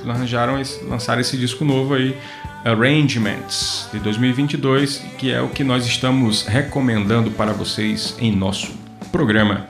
arranjaram 0.09 0.59
esse, 0.59 0.83
lançaram 0.85 1.19
esse 1.19 1.35
disco 1.35 1.65
novo 1.65 1.93
aí, 1.95 2.15
Arrangements, 2.63 3.89
de 3.91 3.99
2022, 3.99 5.03
que 5.17 5.31
é 5.31 5.41
o 5.41 5.49
que 5.49 5.63
nós 5.63 5.85
estamos 5.85 6.45
recomendando 6.45 7.29
para 7.31 7.51
vocês 7.51 8.15
em 8.19 8.33
nosso 8.35 8.71
programa. 9.11 9.67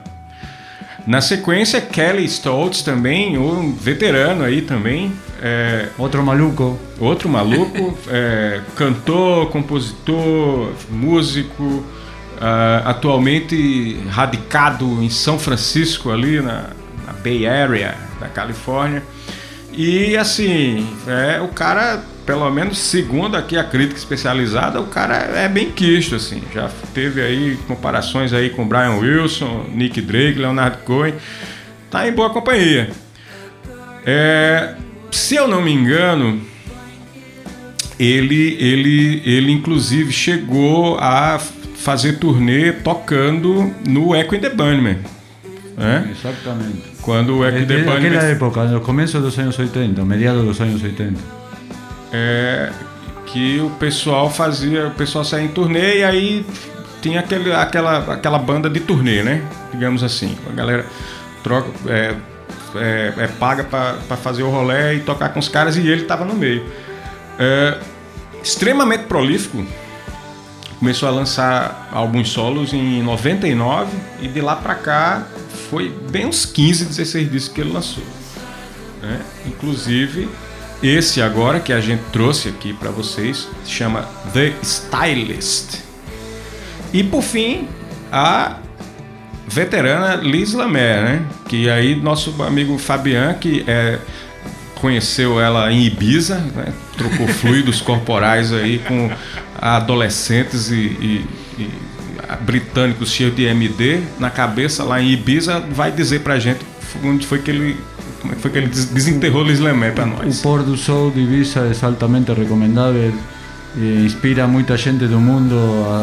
Na 1.10 1.20
sequência, 1.20 1.80
Kelly 1.80 2.24
Stoltz 2.24 2.82
também, 2.82 3.36
um 3.36 3.74
veterano 3.74 4.44
aí 4.44 4.62
também, 4.62 5.12
é, 5.42 5.88
Otro 5.98 6.22
maluco. 6.22 6.78
outro 7.00 7.28
maluco, 7.28 7.98
é, 8.06 8.60
cantor, 8.76 9.50
compositor, 9.50 10.70
músico, 10.88 11.84
ah, 12.40 12.82
atualmente 12.84 13.98
radicado 14.08 15.02
em 15.02 15.10
São 15.10 15.36
Francisco, 15.36 16.12
ali 16.12 16.40
na, 16.40 16.70
na 17.04 17.12
Bay 17.24 17.44
Area 17.44 17.96
da 18.20 18.28
Califórnia. 18.28 19.02
E 19.72 20.16
assim, 20.16 20.86
é, 21.06 21.40
o 21.40 21.48
cara, 21.48 22.02
pelo 22.26 22.50
menos 22.50 22.78
segundo 22.78 23.36
aqui 23.36 23.56
a 23.56 23.64
crítica 23.64 23.98
especializada, 23.98 24.80
o 24.80 24.86
cara 24.86 25.16
é 25.16 25.48
bem 25.48 25.70
quisto, 25.70 26.16
assim. 26.16 26.42
Já 26.52 26.70
teve 26.92 27.22
aí 27.22 27.56
comparações 27.66 28.32
aí 28.32 28.50
com 28.50 28.66
Brian 28.66 28.96
Wilson, 28.96 29.66
Nick 29.72 30.00
Drake, 30.00 30.38
Leonard 30.38 30.78
Cohen. 30.84 31.14
Tá 31.90 32.06
em 32.06 32.12
boa 32.12 32.30
companhia. 32.30 32.90
É, 34.04 34.74
se 35.10 35.34
eu 35.34 35.46
não 35.46 35.62
me 35.62 35.72
engano, 35.72 36.40
ele, 37.98 38.56
ele, 38.58 39.22
ele 39.24 39.52
inclusive 39.52 40.12
chegou 40.12 40.98
a 40.98 41.38
fazer 41.76 42.18
turnê 42.18 42.72
tocando 42.72 43.74
no 43.86 44.14
Echo 44.14 44.34
and 44.34 44.40
the 44.40 44.50
Bunnymen. 44.50 44.98
Né? 45.76 46.10
Exactamente. 46.10 46.89
Quando 47.02 47.38
o 47.38 47.44
Desde 47.44 47.62
aquella 47.62 47.94
Bunnymen 47.94 48.20
época, 48.20 48.80
comienzos 48.80 49.20
de 49.20 49.26
los 49.26 49.38
años 49.38 49.58
80, 49.58 50.04
mediados 50.04 50.42
de 50.42 50.48
los 50.48 50.60
años 50.60 50.82
80. 50.82 51.40
é, 52.12 52.70
que 53.26 53.60
o 53.60 53.70
pessoal 53.70 54.30
fazia, 54.30 54.88
o 54.88 54.90
pessoal 54.92 55.24
saía 55.24 55.44
em 55.44 55.48
turnê 55.48 55.98
e 55.98 56.04
aí 56.04 56.46
tinha 57.00 57.20
aquele, 57.20 57.52
aquela, 57.52 58.14
aquela 58.14 58.38
banda 58.38 58.68
de 58.68 58.80
turnê, 58.80 59.22
né? 59.22 59.42
Digamos 59.72 60.02
assim, 60.02 60.36
a 60.48 60.52
galera 60.52 60.84
troca, 61.42 61.70
é, 61.86 62.14
é, 62.76 63.14
é 63.16 63.26
paga 63.38 63.64
para 63.64 64.16
fazer 64.16 64.42
o 64.42 64.50
rolê 64.50 64.96
e 64.96 65.00
tocar 65.00 65.30
com 65.30 65.38
os 65.38 65.48
caras 65.48 65.76
e 65.76 65.88
ele 65.88 66.02
tava 66.02 66.24
no 66.24 66.34
meio. 66.34 66.64
É, 67.38 67.78
extremamente 68.42 69.04
prolífico, 69.04 69.64
começou 70.80 71.08
a 71.08 71.12
lançar 71.12 71.88
alguns 71.92 72.30
solos 72.30 72.72
em 72.72 73.02
99 73.02 73.96
e 74.20 74.26
de 74.26 74.40
lá 74.40 74.56
pra 74.56 74.74
cá 74.74 75.28
foi 75.70 75.94
bem 76.10 76.26
uns 76.26 76.44
15, 76.44 76.86
16 76.86 77.30
discos 77.30 77.54
que 77.54 77.60
ele 77.60 77.72
lançou 77.72 78.02
né? 79.02 79.20
Inclusive, 79.46 80.28
esse 80.82 81.20
agora 81.20 81.60
que 81.60 81.72
a 81.72 81.80
gente 81.80 82.02
trouxe 82.12 82.48
aqui 82.48 82.72
para 82.72 82.90
vocês 82.90 83.48
se 83.64 83.70
chama 83.70 84.08
The 84.32 84.54
Stylist. 84.62 85.80
E 86.92 87.02
por 87.02 87.22
fim, 87.22 87.68
a 88.10 88.56
veterana 89.46 90.16
Liz 90.16 90.52
Lamer, 90.52 91.02
né? 91.02 91.26
Que 91.48 91.68
aí 91.68 91.94
nosso 91.94 92.42
amigo 92.42 92.78
Fabian, 92.78 93.34
que 93.34 93.64
é, 93.66 93.98
conheceu 94.76 95.40
ela 95.40 95.72
em 95.72 95.84
Ibiza, 95.84 96.36
né? 96.36 96.72
trocou 96.96 97.26
fluidos 97.28 97.80
corporais 97.82 98.52
aí 98.52 98.78
com 98.80 99.10
adolescentes 99.60 100.70
e, 100.70 100.74
e- 100.76 101.26
e 101.58 101.70
britânicos 102.44 103.10
cheios 103.10 103.34
de 103.34 103.44
MD 103.44 104.00
na 104.18 104.30
cabeça 104.30 104.84
lá 104.84 105.00
em 105.02 105.10
Ibiza, 105.10 105.60
vai 105.72 105.90
dizer 105.90 106.20
pra 106.20 106.38
gente 106.38 106.60
onde 107.04 107.26
foi 107.26 107.38
que 107.40 107.50
ele 107.50 107.76
como 108.20 108.34
é 108.34 108.36
foi 108.36 108.50
que 108.50 108.58
ele 108.58 108.66
des- 108.68 108.84
desenterrou 108.86 109.42
Liz 109.42 109.60
Lamer 109.60 109.94
pra 109.94 110.04
O 110.04 110.08
nós. 110.08 110.40
Pôr 110.42 110.62
do 110.62 110.76
Sol 110.76 111.10
de 111.10 111.20
Ibiza 111.20 111.66
es 111.70 111.82
altamente 111.82 112.32
recomendável 112.32 113.12
e 113.76 114.04
inspira 114.04 114.46
muita 114.46 114.76
gente 114.76 115.06
do 115.06 115.18
mundo 115.18 115.56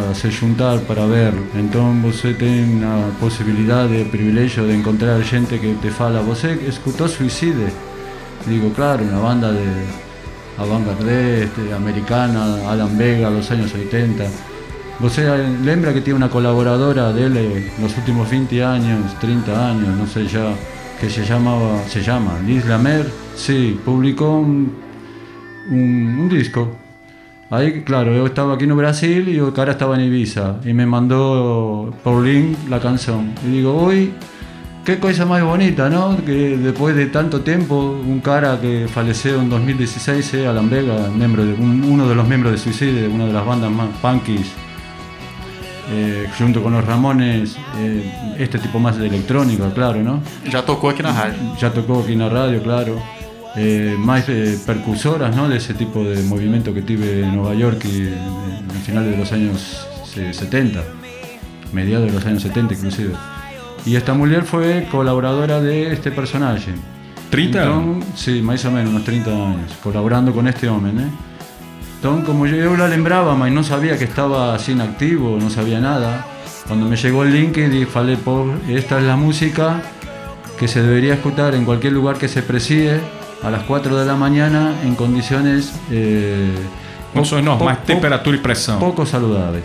a 0.10 0.14
se 0.16 0.32
juntar 0.32 0.80
para 0.80 1.06
ver. 1.06 1.34
Então 1.56 1.94
você 2.02 2.34
tem 2.34 2.82
a 2.84 3.12
possibilidade, 3.20 4.02
o 4.02 4.06
privilégio 4.06 4.66
de 4.68 4.74
encontrar 4.76 5.22
gente 5.22 5.58
que 5.60 5.76
te 5.82 5.92
fala, 5.92 6.22
você 6.22 6.54
escutou 6.68 7.08
Suicide? 7.08 7.68
Digo, 8.48 8.72
claro, 8.72 9.04
uma 9.04 9.22
banda 9.30 9.52
de, 9.54 10.07
avant-garde, 10.58 11.44
este, 11.44 11.74
americana, 11.74 12.70
Alan 12.70 12.98
Vega, 12.98 13.30
los 13.30 13.50
años 13.52 13.74
80. 13.74 14.24
Você 15.00 15.28
lembra 15.64 15.94
que 15.94 16.02
tiene 16.02 16.18
una 16.18 16.30
colaboradora 16.30 17.14
de 17.14 17.26
él 17.26 17.38
eh, 17.38 17.72
los 17.80 17.96
últimos 17.98 18.28
20 18.32 18.64
años, 18.64 19.14
30 19.20 19.70
años, 19.70 19.96
no 19.96 20.08
sé 20.08 20.26
ya, 20.26 20.56
que 21.00 21.08
se 21.08 21.24
llamaba, 21.24 21.84
se 21.88 22.02
llama 22.02 22.40
Liz 22.44 22.66
Lamer? 22.66 23.08
Sí, 23.36 23.80
publicó 23.86 24.40
un, 24.40 26.28
disco. 26.30 26.76
Ahí, 27.52 27.84
claro, 27.84 28.12
yo 28.12 28.26
estaba 28.26 28.56
aquí 28.56 28.64
en 28.64 28.76
Brasil 28.76 29.30
y 29.30 29.38
estaba 29.70 29.96
en 29.96 30.02
Ibiza 30.02 30.56
y 30.66 30.74
me 30.74 30.88
mandó 30.88 31.94
por 32.04 32.24
link 32.24 32.58
la 32.68 32.80
canción. 32.80 33.34
Y 33.46 33.58
digo, 33.58 33.76
hoy, 33.76 34.14
qué 34.88 35.00
cosa 35.00 35.26
más 35.26 35.44
bonita, 35.44 35.90
¿no? 35.90 36.16
Que 36.24 36.56
después 36.58 36.96
de 36.96 37.08
tanto 37.08 37.42
tiempo, 37.42 37.76
un 38.08 38.22
cara 38.22 38.58
que 38.62 38.88
falleció 38.88 39.42
en 39.42 39.50
2016, 39.50 40.34
eh, 40.36 40.48
Alan 40.48 40.70
Vega, 40.70 41.10
miembro 41.14 41.44
de, 41.46 41.54
un- 41.56 41.84
uno 41.84 42.08
de 42.08 42.16
los 42.16 42.26
miembros 42.26 42.54
de 42.54 42.58
Suicide, 42.58 43.06
una 43.10 43.26
de 43.26 43.34
las 43.34 43.46
bandas 43.46 43.70
más 43.70 43.90
punkies, 44.02 44.48
eh, 45.92 46.28
junto 46.38 46.64
con 46.64 46.72
los 46.72 46.86
Ramones, 46.86 47.58
eh, 47.80 48.36
este 48.40 48.60
tipo 48.60 48.80
más 48.80 48.98
de 48.98 49.08
electrónica, 49.08 49.70
claro, 49.74 50.02
¿no? 50.02 50.22
Já 50.50 50.62
tocou 50.64 50.90
aqui 50.90 51.04
na 51.04 51.12
rádio. 51.12 51.38
Ya 51.60 51.70
tocó 51.72 52.00
aquí 52.04 52.14
en 52.14 52.20
la 52.20 52.30
radio, 52.30 52.64
claro. 52.64 52.96
Eh, 53.58 53.94
más 54.00 54.24
percusoras, 54.66 55.36
¿no? 55.36 55.50
De 55.50 55.58
ese 55.58 55.74
tipo 55.74 56.04
de 56.06 56.24
movimiento 56.24 56.74
que 56.74 56.82
tuve 56.82 57.24
en 57.24 57.36
Nueva 57.36 57.56
York 57.56 57.84
y 57.84 58.08
en, 58.08 58.14
en 58.74 58.82
finales 58.86 59.12
de 59.12 59.18
los 59.18 59.32
años 59.34 59.86
eh, 60.16 60.32
70, 60.34 60.82
mediados 61.74 62.08
de 62.08 62.14
los 62.14 62.26
años 62.26 62.42
70 62.44 62.74
inclusive. 62.76 63.14
Y 63.88 63.96
esta 63.96 64.14
mujer 64.14 64.44
fue 64.44 64.86
colaboradora 64.92 65.62
de 65.62 65.94
este 65.94 66.12
personaje. 66.12 66.72
30 67.30 67.62
anos. 67.64 67.76
Entonces, 68.04 68.14
Sí, 68.16 68.42
más 68.42 68.64
o 68.66 68.72
menos, 68.72 68.90
unos 68.92 69.04
30 69.06 69.30
años, 69.32 69.72
colaborando 69.82 70.34
con 70.34 70.48
este 70.48 70.68
hombre, 70.68 70.92
¿eh? 70.92 71.10
Entonces, 71.96 72.26
como 72.26 72.46
yo, 72.46 72.56
yo 72.58 72.76
la 72.78 72.88
lembraba, 72.88 73.34
mas 73.36 73.52
no 73.52 73.64
sabía 73.64 73.98
que 73.98 74.04
estaba 74.04 74.54
así 74.56 74.74
inactivo, 74.74 75.38
no 75.40 75.50
sabía 75.50 75.80
nada. 75.80 76.26
Cuando 76.68 76.86
me 76.86 76.96
llegó 76.98 77.24
el 77.24 77.32
link, 77.34 77.56
dije, 77.58 77.86
falei, 77.86 78.18
"Po, 78.18 78.46
esta 78.68 79.00
es 79.00 79.06
la 79.06 79.16
música 79.16 79.82
que 80.60 80.68
se 80.68 80.82
debería 80.82 81.14
escuchar 81.16 81.56
en 81.56 81.64
cualquier 81.66 81.94
lugar 81.94 82.18
que 82.18 82.28
se 82.28 82.42
preside 82.44 83.00
a 83.44 83.50
las 83.50 83.64
4 83.64 83.98
de 83.98 84.06
la 84.06 84.16
mañana 84.16 84.74
en 84.84 84.96
condiciones 84.96 85.74
eh, 85.92 86.52
normais, 87.16 87.78
po- 87.80 87.86
temperatura 87.86 88.36
e 88.36 88.40
pressão. 88.40 88.80
poco 88.80 89.06
saludables. 89.06 89.64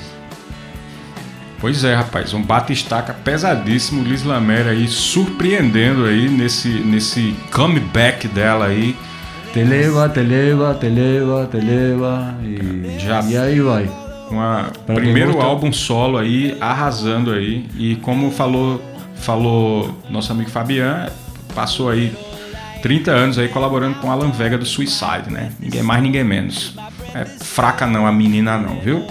Pois 1.63 1.85
é, 1.85 1.95
rapaz, 1.95 2.35
um 2.35 2.43
bate-estaca 2.43 3.15
pesadíssimo, 3.15 4.03
Liz 4.03 4.25
Lamer 4.25 4.67
aí 4.67 4.89
surpreendendo 4.89 6.05
aí 6.07 6.29
nesse, 6.29 6.69
nesse 6.69 7.37
comeback 7.53 8.27
dela 8.27 8.67
aí. 8.67 8.97
Te 9.53 9.61
eleva, 9.61 10.09
te 10.09 10.19
eleva, 10.19 10.75
te 10.75 10.87
eleva, 10.87 11.47
te 11.47 11.59
eleva 11.59 12.35
y, 12.43 13.07
Ya. 13.07 13.23
y 13.31 13.37
ahí 13.37 13.61
va. 13.61 13.81
Com 14.29 14.41
a 14.41 14.71
Pra 14.85 14.97
primeiro 14.97 15.41
álbum 15.41 15.73
solo 15.73 16.19
aí, 16.19 16.57
arrasando 16.61 17.31
aí. 17.31 17.69
E 17.79 17.95
como 17.97 18.33
falou, 18.33 18.83
falou 19.15 19.97
nosso 20.11 20.33
amigo 20.33 20.51
Fabian, 20.51 21.11
passou 21.55 21.91
aí 21.91 22.13
30 22.83 23.13
anos 23.13 23.39
aí 23.39 23.47
colaborando 23.49 23.95
com 24.01 24.11
Alan 24.11 24.33
Vega 24.33 24.59
do 24.59 24.67
Suicide, 24.67 25.31
né? 25.31 25.53
Ninguém 25.61 25.83
mais, 25.85 26.03
ninguém 26.03 26.25
menos. 26.25 26.75
É 27.15 27.25
fraca 27.25 27.87
não, 27.87 28.05
a 28.05 28.11
menina 28.11 28.59
não, 28.59 28.81
viu? 28.81 29.07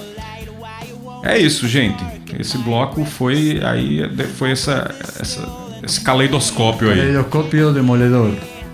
É 1.24 1.38
isso, 1.38 1.68
gente. 1.68 2.04
Esse 2.40 2.58
bloco 2.60 3.06
foi 3.06 3.62
aí, 3.64 4.02
foi 4.38 4.52
essa, 4.52 4.94
essa- 5.20 5.48
esse 5.84 6.02
caleidoscópio 6.02 6.90
aí. 6.90 6.98
Caleidoscopio 6.98 7.72
demoledor, 7.74 8.32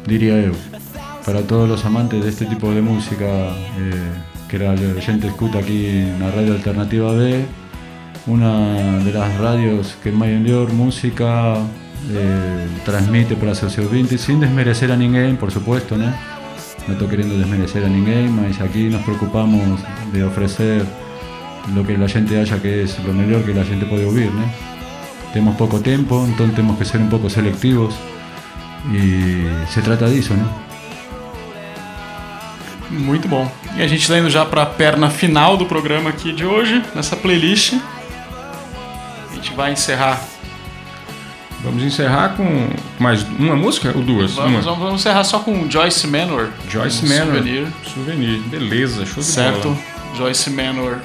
diría 0.07 0.41
yo, 0.41 0.53
para 1.25 1.41
todos 1.41 1.67
los 1.67 1.83
amantes 1.85 2.23
de 2.23 2.29
este 2.29 2.45
tipo 2.45 2.71
de 2.73 2.81
música 2.81 3.25
eh, 3.25 4.11
que 4.47 4.57
la 4.59 4.75
gente 5.01 5.27
escucha 5.27 5.59
aquí 5.59 5.87
en 5.87 6.19
la 6.21 6.31
radio 6.31 6.53
alternativa 6.53 7.11
B, 7.11 7.43
una 8.27 8.99
de 9.03 9.11
las 9.11 9.37
radios 9.39 9.95
que 10.01 10.11
mayor 10.11 10.71
música 10.71 11.55
eh, 12.11 12.67
transmite 12.85 13.35
para 13.35 13.55
seus 13.55 13.77
ouvintes, 13.79 14.21
sin 14.21 14.39
desmerecer 14.39 14.89
a 14.91 14.95
ninguém, 14.95 15.35
por 15.35 15.51
supuesto, 15.51 15.97
¿no? 15.97 16.05
No 16.87 16.93
estoy 16.93 17.07
queriendo 17.09 17.37
desmerecer 17.37 17.83
a 17.83 17.89
ninguém, 17.89 18.29
mas 18.29 18.61
aquí 18.61 18.83
nos 18.89 19.01
preocupamos 19.01 19.79
de 20.13 20.23
ofrecer 20.23 20.85
lo 21.73 21.85
que 21.85 21.97
la 21.97 22.07
gente 22.07 22.39
haya 22.39 22.61
que 22.61 22.83
es 22.83 22.97
lo 23.03 23.13
mejor 23.13 23.43
que 23.43 23.53
la 23.53 23.63
gente 23.63 23.85
puede 23.85 24.05
oír, 24.05 24.31
¿no? 24.33 24.43
Tenemos 25.33 25.55
poco 25.55 25.79
tiempo, 25.81 26.25
entonces 26.25 26.55
tenemos 26.55 26.77
que 26.77 26.85
ser 26.85 27.01
un 27.01 27.09
poco 27.09 27.29
selectivos 27.29 27.93
y 28.91 29.43
se 29.71 29.81
trata 29.81 30.07
de 30.07 30.19
eso, 30.19 30.35
¿no? 30.35 30.67
Muito 32.89 33.27
bom. 33.27 33.51
E 33.75 33.83
a 33.83 33.87
gente 33.87 34.07
tá 34.07 34.17
indo 34.17 34.29
já 34.29 34.45
pra 34.45 34.65
perna 34.65 35.09
final 35.09 35.57
do 35.57 35.65
programa 35.65 36.09
aqui 36.09 36.31
de 36.31 36.45
hoje, 36.45 36.81
nessa 36.95 37.15
playlist. 37.15 37.73
A 39.29 39.35
gente 39.35 39.53
vai 39.53 39.73
encerrar. 39.73 40.21
Vamos 41.63 41.83
encerrar 41.83 42.29
com 42.37 42.69
mais 42.97 43.23
uma 43.37 43.55
música 43.55 43.91
ou 43.93 44.01
duas? 44.01 44.33
Vamos, 44.33 44.63
vamos, 44.63 44.79
vamos 44.79 45.01
encerrar 45.01 45.23
só 45.25 45.39
com 45.39 45.69
Joyce 45.69 46.07
Manor. 46.07 46.49
Joyce 46.69 47.05
um 47.05 47.09
Manor. 47.09 47.35
Souvenir, 47.35 47.67
Souvenir. 47.93 48.39
Beleza, 48.47 49.05
show 49.05 49.21
de 49.21 49.23
certo? 49.23 49.69
bola. 49.69 49.77
Joyce 50.15 50.49
Manor. 50.49 50.99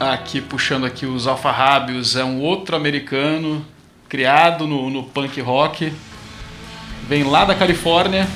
Aqui 0.00 0.40
puxando 0.40 0.86
aqui 0.86 1.04
os 1.04 1.26
alfarrábios, 1.26 2.16
é 2.16 2.24
um 2.24 2.40
outro 2.40 2.74
americano 2.74 3.62
criado 4.08 4.66
no, 4.66 4.88
no 4.88 5.02
punk 5.02 5.38
rock. 5.42 5.92
Vem 7.06 7.22
lá 7.22 7.44
da 7.44 7.54
Califórnia, 7.54 8.26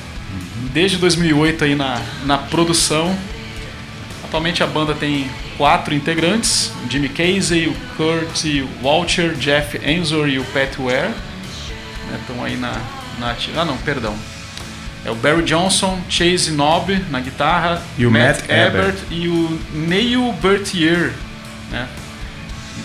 desde 0.71 0.97
2008 0.97 1.63
aí 1.63 1.75
na, 1.75 1.99
na 2.23 2.37
produção. 2.37 3.17
Atualmente 4.23 4.61
a 4.61 4.67
banda 4.67 4.93
tem 4.93 5.27
quatro 5.57 5.95
integrantes: 5.95 6.71
o 6.85 6.91
Jimmy 6.91 7.09
Casey, 7.09 7.67
o 7.67 7.73
Kurt 7.97 8.45
Walcher, 8.83 9.33
Jeff 9.33 9.79
Enzor 9.83 10.29
e 10.29 10.37
o 10.37 10.43
Pat 10.45 10.77
Ware. 10.77 11.13
Estão 12.21 12.43
aí 12.43 12.55
na, 12.57 12.73
na 13.19 13.35
Ah, 13.57 13.65
não, 13.65 13.77
perdão. 13.77 14.15
É 15.03 15.11
o 15.11 15.15
Barry 15.15 15.43
Johnson, 15.43 15.99
Chase 16.09 16.51
Knob 16.51 16.95
na 17.09 17.19
guitarra, 17.19 17.81
E 17.97 18.05
o 18.05 18.11
Matt 18.11 18.43
Ebert. 18.49 18.95
e 19.11 19.27
o 19.27 19.59
Neil 19.71 20.33
Bertier, 20.41 21.13
né? 21.75 21.87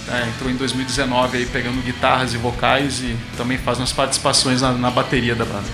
É, 0.09 0.28
entrou 0.28 0.51
em 0.51 0.57
2019 0.57 1.38
aí 1.38 1.47
pegando 1.47 1.80
guitarras 1.82 2.34
e 2.34 2.36
vocais 2.36 3.01
e 3.01 3.16
também 3.36 3.59
faz 3.59 3.78
umas 3.78 3.93
participações 3.93 4.61
na, 4.61 4.72
na 4.72 4.91
bateria 4.91 5.34
da 5.34 5.45
banda. 5.45 5.68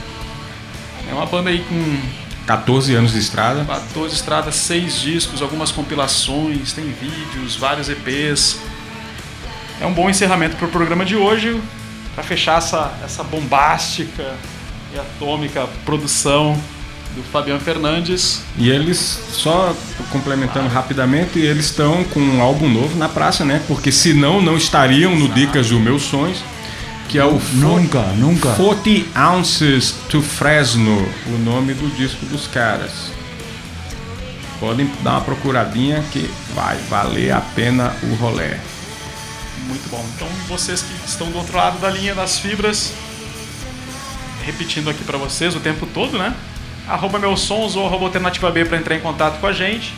É 1.09 1.15
uma 1.15 1.27
banda 1.27 1.51
aí 1.51 1.65
com 1.65 2.01
14 2.47 2.95
anos 2.95 3.13
de 3.13 3.19
estrada. 3.19 3.65
14 3.65 4.15
estradas, 4.15 4.55
6 4.57 5.01
discos, 5.01 5.43
algumas 5.43 5.73
compilações, 5.73 6.73
tem 6.73 6.85
vídeos, 6.85 7.57
vários 7.57 7.89
EPs. 7.89 8.59
É 9.81 9.87
um 9.87 9.93
bom 9.93 10.09
encerramento 10.09 10.57
para 10.57 10.67
o 10.67 10.71
programa 10.71 11.05
de 11.05 11.17
hoje, 11.17 11.61
para 12.15 12.25
fechar 12.25 12.59
essa, 12.59 12.93
essa 13.05 13.23
bombástica 13.23 14.35
e 14.95 14.99
atômica 14.99 15.67
produção 15.85 16.61
do 17.17 17.23
Fabiano 17.23 17.59
Fernandes. 17.59 18.43
E 18.59 18.69
eles, 18.69 19.19
só 19.33 19.75
complementando 20.11 20.69
rapidamente, 20.69 21.39
eles 21.39 21.65
estão 21.65 22.05
com 22.05 22.21
um 22.21 22.43
álbum 22.43 22.69
novo 22.69 22.97
na 22.97 23.09
praça, 23.09 23.45
né? 23.45 23.63
Porque 23.67 23.91
senão 23.91 24.43
não 24.43 24.57
estariam 24.57 25.17
no 25.17 25.29
Dicas 25.31 25.71
do 25.71 25.81
Meus 25.81 26.03
Sonhos, 26.03 26.39
que 27.09 27.19
é 27.19 27.25
o 27.25 27.41
Nunca, 27.55 28.03
nunca. 28.19 28.51
40 28.51 29.19
Ounces 29.19 29.95
to 30.11 30.21
Fresno, 30.21 31.09
o 31.27 31.39
nome 31.39 31.73
do 31.73 31.89
disco 31.97 32.27
dos 32.27 32.47
caras. 32.47 33.11
Podem 34.61 34.91
dar 35.03 35.13
uma 35.13 35.21
procuradinha 35.23 36.05
que 36.13 36.31
vai 36.55 36.77
valer 36.89 37.33
a 37.33 37.41
pena 37.41 37.95
o 38.03 38.15
rolê. 38.17 38.57
Muito 39.69 39.89
bom. 39.91 40.05
Então, 40.15 40.29
vocês 40.49 40.83
que 40.83 41.09
estão 41.09 41.31
do 41.31 41.39
outro 41.39 41.57
lado 41.57 41.79
da 41.79 41.91
linha 41.91 42.15
das 42.15 42.39
fibras, 42.39 42.93
repetindo 44.45 44.91
aqui 44.91 45.03
para 45.05 45.19
vocês 45.19 45.55
o 45.55 45.61
tempo 45.61 45.87
todo, 45.87 46.19
né? 46.19 46.35
Arroba 46.89 47.19
meus 47.19 47.41
sons 47.41 47.75
ou 47.77 47.87
arroba 47.87 48.07
alternativa 48.07 48.51
B 48.51 48.65
para 48.65 48.79
entrar 48.79 48.95
em 48.97 49.01
contato 49.01 49.41
com 49.41 49.47
a 49.47 49.53
gente. 49.53 49.93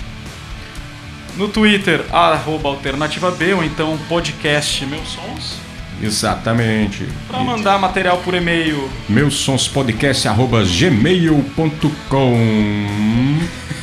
No 1.37 1.49
Twitter, 1.49 2.05
arroba 2.11 2.69
alternativa 2.69 3.31
B 3.31 3.55
ou 3.55 3.63
então 3.63 3.97
podcast 4.09 4.85
meus 4.87 5.09
sons. 5.09 5.69
Exatamente. 6.03 7.09
Para 7.29 7.41
mandar 7.41 7.79
material 7.79 8.19
por 8.19 8.35
e-mail, 8.35 8.89
Meus 9.09 9.35
sons 9.35 9.67
podcast 9.67 10.29
arroba 10.29 10.63
gmail.com 10.65 11.49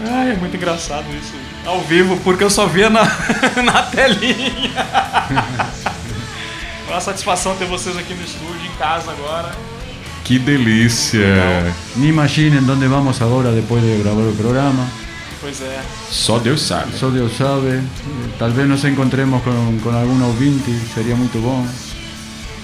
Ai, 0.00 0.30
é 0.30 0.36
muito 0.36 0.56
engraçado 0.56 1.06
isso. 1.20 1.34
Ao 1.66 1.80
vivo, 1.80 2.16
porque 2.18 2.44
eu 2.44 2.50
só 2.50 2.66
via 2.66 2.88
na, 2.88 3.02
na 3.64 3.82
telinha. 3.82 4.86
Uma 6.88 7.00
satisfação 7.00 7.56
ter 7.56 7.66
vocês 7.66 7.96
aqui 7.96 8.14
no 8.14 8.22
estúdio, 8.22 8.64
em 8.64 8.76
casa 8.78 9.10
agora. 9.10 9.52
Que 10.28 10.38
delícia! 10.38 11.74
Ni 11.96 12.08
imaginen 12.08 12.66
dónde 12.66 12.86
vamos 12.86 13.22
ahora 13.22 13.50
después 13.50 13.82
de 13.82 13.98
grabar 14.02 14.26
el 14.26 14.34
programa. 14.34 14.86
Pois 15.40 15.60
é. 15.62 15.80
Só 16.10 16.38
Deus 16.38 16.60
sabe. 16.60 16.92
Só 16.98 17.10
Dios 17.10 17.32
sabe. 17.32 17.78
Eh, 17.78 17.82
Tal 18.38 18.52
vez 18.52 18.66
nos 18.66 18.84
encontremos 18.84 19.42
con, 19.42 19.78
con 19.78 19.94
algún 19.94 20.20
ouvinte, 20.20 20.70
sería 20.94 21.16
muy 21.16 21.28
bom. 21.34 21.66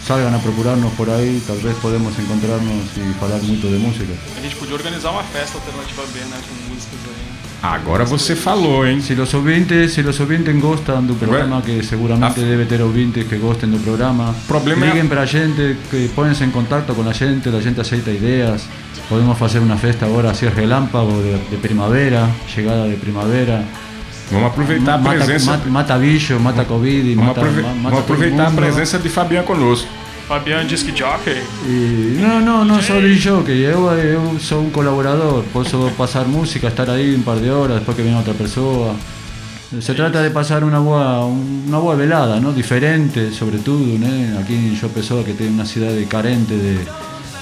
salgan 0.07 0.35
a 0.35 0.39
procurarnos 0.39 0.93
por 0.93 1.09
ahí, 1.09 1.43
tal 1.47 1.57
vez 1.61 1.75
podemos 1.81 2.13
encontrarnos 2.19 2.85
y 2.97 3.25
hablar 3.25 3.43
mucho 3.43 3.71
de 3.71 3.79
música. 3.79 4.13
A 4.37 4.43
gente 4.43 4.57
podia 4.57 4.75
organizar 4.75 5.11
uma 5.13 5.23
festa 5.23 5.57
alternativa 5.57 6.03
B, 6.13 6.21
né? 6.21 6.37
Com 6.45 6.75
músicas 6.75 7.01
aí. 7.09 7.34
Agora 7.67 8.05
você 8.05 8.37
falou, 8.37 8.87
hein? 8.87 9.01
Si 9.01 9.15
los 9.15 9.33
oyentes, 9.33 9.95
si 9.95 10.03
los 10.03 10.21
oyentes 10.21 10.55
gustan 10.61 11.07
do 11.07 11.15
programa, 11.15 11.63
que 11.63 11.83
seguramente 11.83 12.39
Ah. 12.41 12.45
debe 12.45 12.67
ter 12.67 12.83
ouvintes 12.83 13.25
que 13.27 13.39
gostem 13.39 13.71
do 13.71 13.79
programa, 13.79 14.35
Problema 14.47 14.85
é- 14.85 14.89
liguem 14.91 15.09
pra 15.09 15.25
gente, 15.25 15.75
que 15.91 16.11
pónganse 16.15 16.45
en 16.45 16.51
contacto 16.51 16.93
con 16.95 17.07
la 17.07 17.15
gente, 17.15 17.51
la 17.51 17.63
gente 17.63 17.81
aceita 17.81 18.11
ideas. 18.11 18.67
Podemos 19.09 19.41
hacer 19.41 19.63
una 19.63 19.79
festa 19.79 20.05
ahora 20.05 20.33
así 20.33 20.47
relámpago 20.47 21.23
de, 21.23 21.39
de 21.51 21.57
primavera, 21.57 22.29
llegada 22.55 22.85
de 22.85 22.97
primavera. 22.97 23.63
Vamos 24.31 24.51
aproveitar 24.53 24.95
a 24.97 24.99
mata, 24.99 25.25
presença. 25.25 25.51
mata, 25.53 25.71
mata 25.71 25.97
bicho, 25.99 26.39
mata 26.39 26.65
Covid, 26.67 27.15
Vamos, 27.15 27.29
mata, 27.29 27.41
aprove- 27.41 27.63
ma- 27.63 27.69
mata 27.69 27.83
vamos 27.97 28.01
aproveitar 28.01 28.47
a 28.47 28.51
presença 28.51 28.99
de 28.99 29.09
Fabiano 29.09 29.47
conosco. 29.47 29.89
Fabiano 30.27 30.67
Disc 30.67 30.87
Jockey. 30.95 31.43
E 31.67 32.19
não, 32.21 32.41
não, 32.41 32.65
não 32.65 32.83
sou 32.83 33.01
de 33.01 33.15
jockey, 33.15 33.63
eu, 33.63 33.91
eu 33.93 34.39
sou 34.41 34.63
um 34.63 34.71
colaborador, 34.71 35.45
posso 35.53 35.91
passar 35.97 36.25
música, 36.25 36.69
estar 36.69 36.89
aí 36.89 37.15
um 37.15 37.23
par 37.23 37.37
de 37.37 37.51
horas, 37.51 37.79
depois 37.79 37.97
que 37.97 38.03
vem 38.03 38.17
outra 38.17 38.35
pessoa. 38.35 38.95
Se 39.81 39.93
trata 39.95 40.23
de 40.23 40.31
passar 40.31 40.63
uma 40.63 40.81
boa, 40.81 41.25
uma 41.25 41.81
boa 41.81 41.97
velada, 41.97 42.41
¿no? 42.41 42.53
diferente, 42.53 43.33
sobretudo, 43.33 43.99
né? 43.99 44.37
aqui 44.41 44.55
em 44.55 44.77
João 44.77 44.93
Pessoa, 44.93 45.25
que 45.25 45.33
tem 45.33 45.49
uma 45.49 45.65
cidade 45.65 46.05
carente 46.07 46.55
de, 46.55 46.79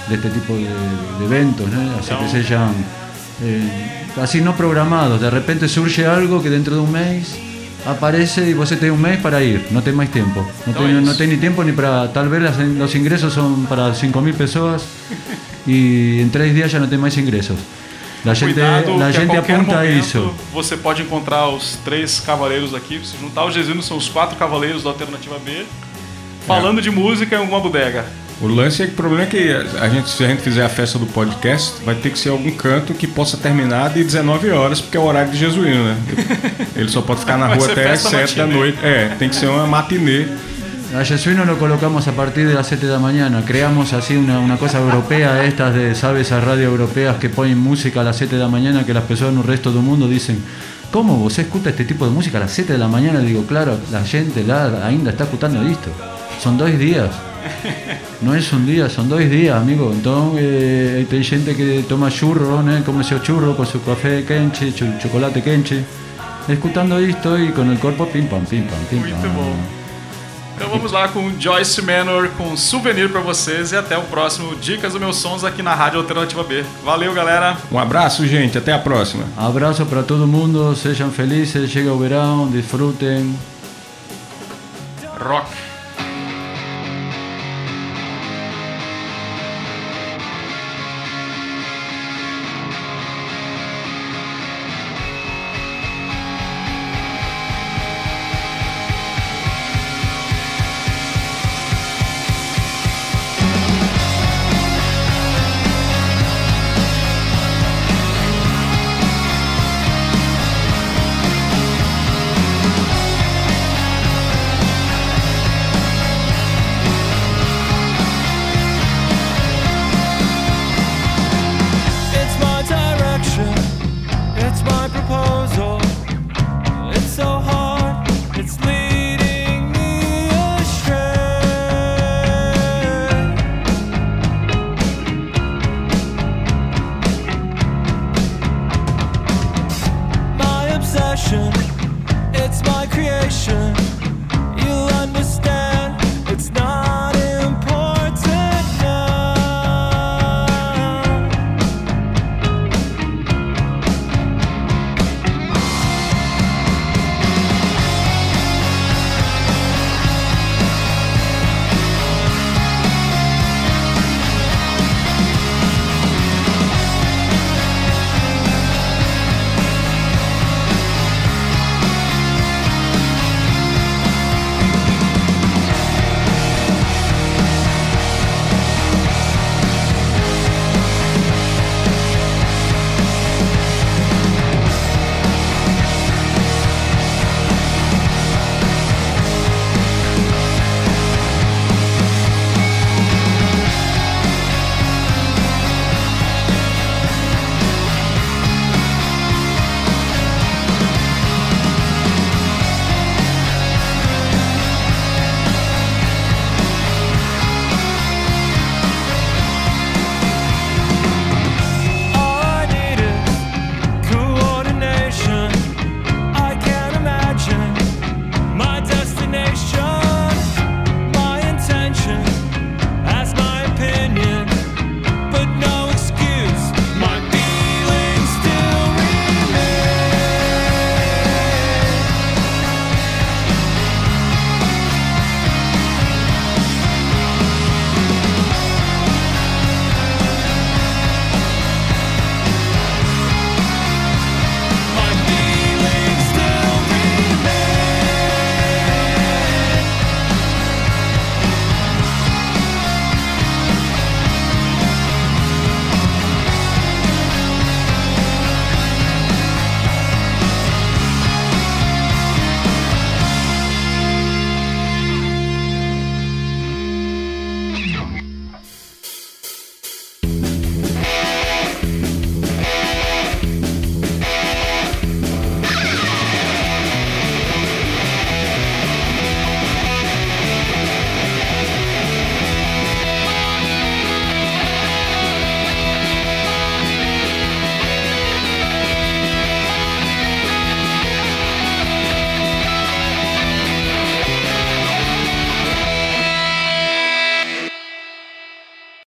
de 0.07 0.15
este 0.15 0.29
tipo 0.29 0.53
de, 0.53 0.67
de 1.17 1.23
eventos, 1.23 1.67
né? 1.67 1.95
así 1.99 2.15
que 2.15 2.29
sejam 2.29 2.73
eh, 3.41 4.05
así 4.17 4.41
no 4.41 4.53
programados. 4.53 5.21
De 5.21 5.29
repente 5.29 5.67
surge 5.67 6.05
algo 6.05 6.41
que 6.41 6.49
dentro 6.49 6.75
de 6.75 6.81
un 6.81 6.91
mes 6.91 7.52
aparece 7.85 8.49
y 8.49 8.53
vos 8.53 8.69
tenés 8.69 8.91
un 8.91 9.01
mes 9.01 9.17
para 9.19 9.41
ir, 9.43 9.67
no 9.71 9.81
tenés 9.81 9.97
más 9.97 10.09
tiempo. 10.09 10.45
No 10.65 10.87
es. 10.87 11.01
no 11.03 11.15
tenés 11.15 11.35
ni 11.35 11.39
tiempo 11.39 11.63
ni 11.63 11.71
para. 11.71 12.11
Tal 12.13 12.29
vez 12.29 12.41
las- 12.41 12.57
los 12.57 12.95
ingresos 12.95 13.33
son 13.33 13.65
para 13.65 13.93
5.000 13.93 14.33
personas 14.33 14.83
y 15.65 16.19
en 16.21 16.31
tres 16.31 16.53
días 16.53 16.71
ya 16.71 16.79
no 16.79 16.85
tenés 16.85 17.01
más 17.01 17.17
ingresos. 17.17 17.57
La 18.23 18.33
gente, 18.35 18.53
Cuidado, 18.53 18.97
la 18.97 19.07
a 19.07 19.11
gente 19.11 19.27
qualquer 19.33 19.55
apunta 19.55 19.79
a 19.81 19.85
isso. 19.85 20.33
você 20.53 20.77
pode 20.77 21.01
encontrar 21.01 21.49
os 21.49 21.77
três 21.83 22.21
cavaleiros 22.21 22.73
aqui. 22.73 23.01
Se 23.03 23.17
juntar 23.19 23.43
os 23.45 23.53
Jesuínos, 23.53 23.85
são 23.85 23.97
os 23.97 24.07
quatro 24.07 24.37
cavaleiros 24.37 24.81
da 24.83 24.89
Alternativa 24.91 25.37
B. 25.43 25.65
Falando 26.47 26.81
de 26.81 26.89
música 26.89 27.35
em 27.35 27.39
alguma 27.39 27.59
bodega. 27.59 28.05
O 28.41 28.47
lance 28.47 28.83
é 28.83 28.87
que 28.87 28.93
o 28.93 28.95
problema 28.95 29.23
é 29.23 29.25
que 29.25 29.51
a 29.79 29.87
gente, 29.89 30.09
se 30.09 30.23
a 30.23 30.27
gente 30.27 30.41
fizer 30.41 30.65
a 30.65 30.69
festa 30.69 30.99
do 30.99 31.05
podcast, 31.05 31.81
vai 31.83 31.95
ter 31.95 32.09
que 32.09 32.19
ser 32.19 32.29
algum 32.29 32.51
canto 32.51 32.93
que 32.93 33.07
possa 33.07 33.37
terminar 33.37 33.89
de 33.91 34.03
19 34.03 34.49
horas, 34.51 34.81
porque 34.81 34.97
é 34.97 34.99
o 34.99 35.03
horário 35.03 35.31
de 35.31 35.37
Jesuíno, 35.37 35.83
né? 35.85 35.97
Ele 36.75 36.89
só 36.89 37.01
pode 37.01 37.21
ficar 37.21 37.37
na 37.37 37.47
rua 37.47 37.71
até 37.71 37.91
as 37.91 38.01
festa 38.03 38.27
7 38.27 38.37
da 38.37 38.47
noite. 38.47 38.77
É, 38.83 39.15
tem 39.17 39.29
que 39.29 39.35
ser 39.35 39.47
uma 39.47 39.65
matinê. 39.65 40.27
A 40.95 41.03
Jesuino 41.03 41.43
lo 41.43 41.57
colocamos 41.57 42.07
a 42.07 42.11
partir 42.11 42.47
de 42.47 42.53
las 42.53 42.67
7 42.67 42.85
de 42.85 42.91
la 42.91 42.99
mañana. 42.99 43.43
Creamos 43.43 43.93
así 43.93 44.15
una, 44.15 44.39
una 44.39 44.57
cosa 44.57 44.77
europea, 44.79 45.43
estas 45.43 45.73
de, 45.73 45.95
¿sabes? 45.95 46.27
Esas 46.27 46.43
radios 46.43 46.71
europeas 46.71 47.17
que 47.17 47.29
ponen 47.29 47.57
música 47.57 48.03
las 48.03 48.17
7 48.17 48.35
de 48.35 48.41
la 48.41 48.47
mañana, 48.47 48.85
que 48.85 48.93
las 48.93 49.03
personas 49.05 49.33
en 49.33 49.39
el 49.39 49.47
resto 49.47 49.71
del 49.71 49.81
mundo 49.81 50.07
dicen, 50.07 50.37
¿cómo 50.91 51.17
vos 51.17 51.39
escuta 51.39 51.71
este 51.71 51.85
tipo 51.85 52.05
de 52.05 52.11
música 52.11 52.37
a 52.37 52.41
las 52.41 52.51
7 52.51 52.73
de 52.73 52.79
la 52.79 52.87
mañana? 52.87 53.21
Digo, 53.21 53.43
claro, 53.47 53.79
la 53.91 54.03
gente 54.03 54.43
lá 54.43 54.85
ainda 54.85 55.09
está 55.09 55.23
escuchando 55.23 55.63
esto. 55.63 55.89
Son 56.39 56.59
dos 56.59 56.77
días. 56.77 57.09
No 58.21 58.33
es 58.35 58.51
un 58.53 58.65
día, 58.65 58.89
son 58.89 59.09
dos 59.09 59.19
días, 59.19 59.55
amigo. 59.57 59.91
Entonces, 59.91 60.41
eh, 60.45 61.07
hay 61.11 61.23
gente 61.23 61.55
que 61.55 61.83
toma 61.87 62.09
churro, 62.09 62.61
¿no? 62.61 62.83
come 62.83 63.03
seu 63.03 63.19
churro 63.21 63.55
con 63.55 63.65
su 63.65 63.81
café 63.83 64.23
quenche, 64.25 64.71
chu- 64.73 64.97
chocolate 65.01 65.41
quenche, 65.41 65.83
escuchando 66.47 66.97
esto 66.99 67.37
y 67.37 67.49
con 67.51 67.69
el 67.69 67.77
cuerpo 67.79 68.05
pim 68.07 68.27
pam, 68.27 68.45
pim 68.45 68.63
pam, 68.63 68.77
pim 68.89 68.97
Muito 68.99 69.15
pam. 69.21 69.33
bom. 69.33 69.55
Então 70.55 70.69
vamos 70.69 70.91
lá 70.91 71.07
com 71.07 71.31
Joyce 71.39 71.81
Manor 71.81 72.29
com 72.37 72.55
souvenir 72.55 73.09
pra 73.09 73.19
vocês 73.21 73.71
e 73.71 73.75
até 73.75 73.97
o 73.97 74.03
próximo 74.03 74.55
Dicas 74.55 74.93
dos 74.93 75.01
Meus 75.01 75.17
Sons 75.17 75.43
aqui 75.43 75.63
na 75.63 75.73
Rádio 75.73 75.99
Alternativa 75.99 76.43
B. 76.43 76.63
Valeu, 76.85 77.11
galera. 77.13 77.57
Um 77.71 77.79
abraço, 77.79 78.25
gente. 78.27 78.57
Até 78.57 78.71
a 78.71 78.77
próxima. 78.79 79.23
Abrazo 79.35 79.83
para 79.87 80.03
todo 80.03 80.27
mundo, 80.27 80.75
sean 80.75 81.09
felices, 81.11 81.73
llega 81.73 81.91
el 81.91 81.97
verano, 81.97 82.47
disfruten. 82.51 83.35
Rock. 85.19 85.47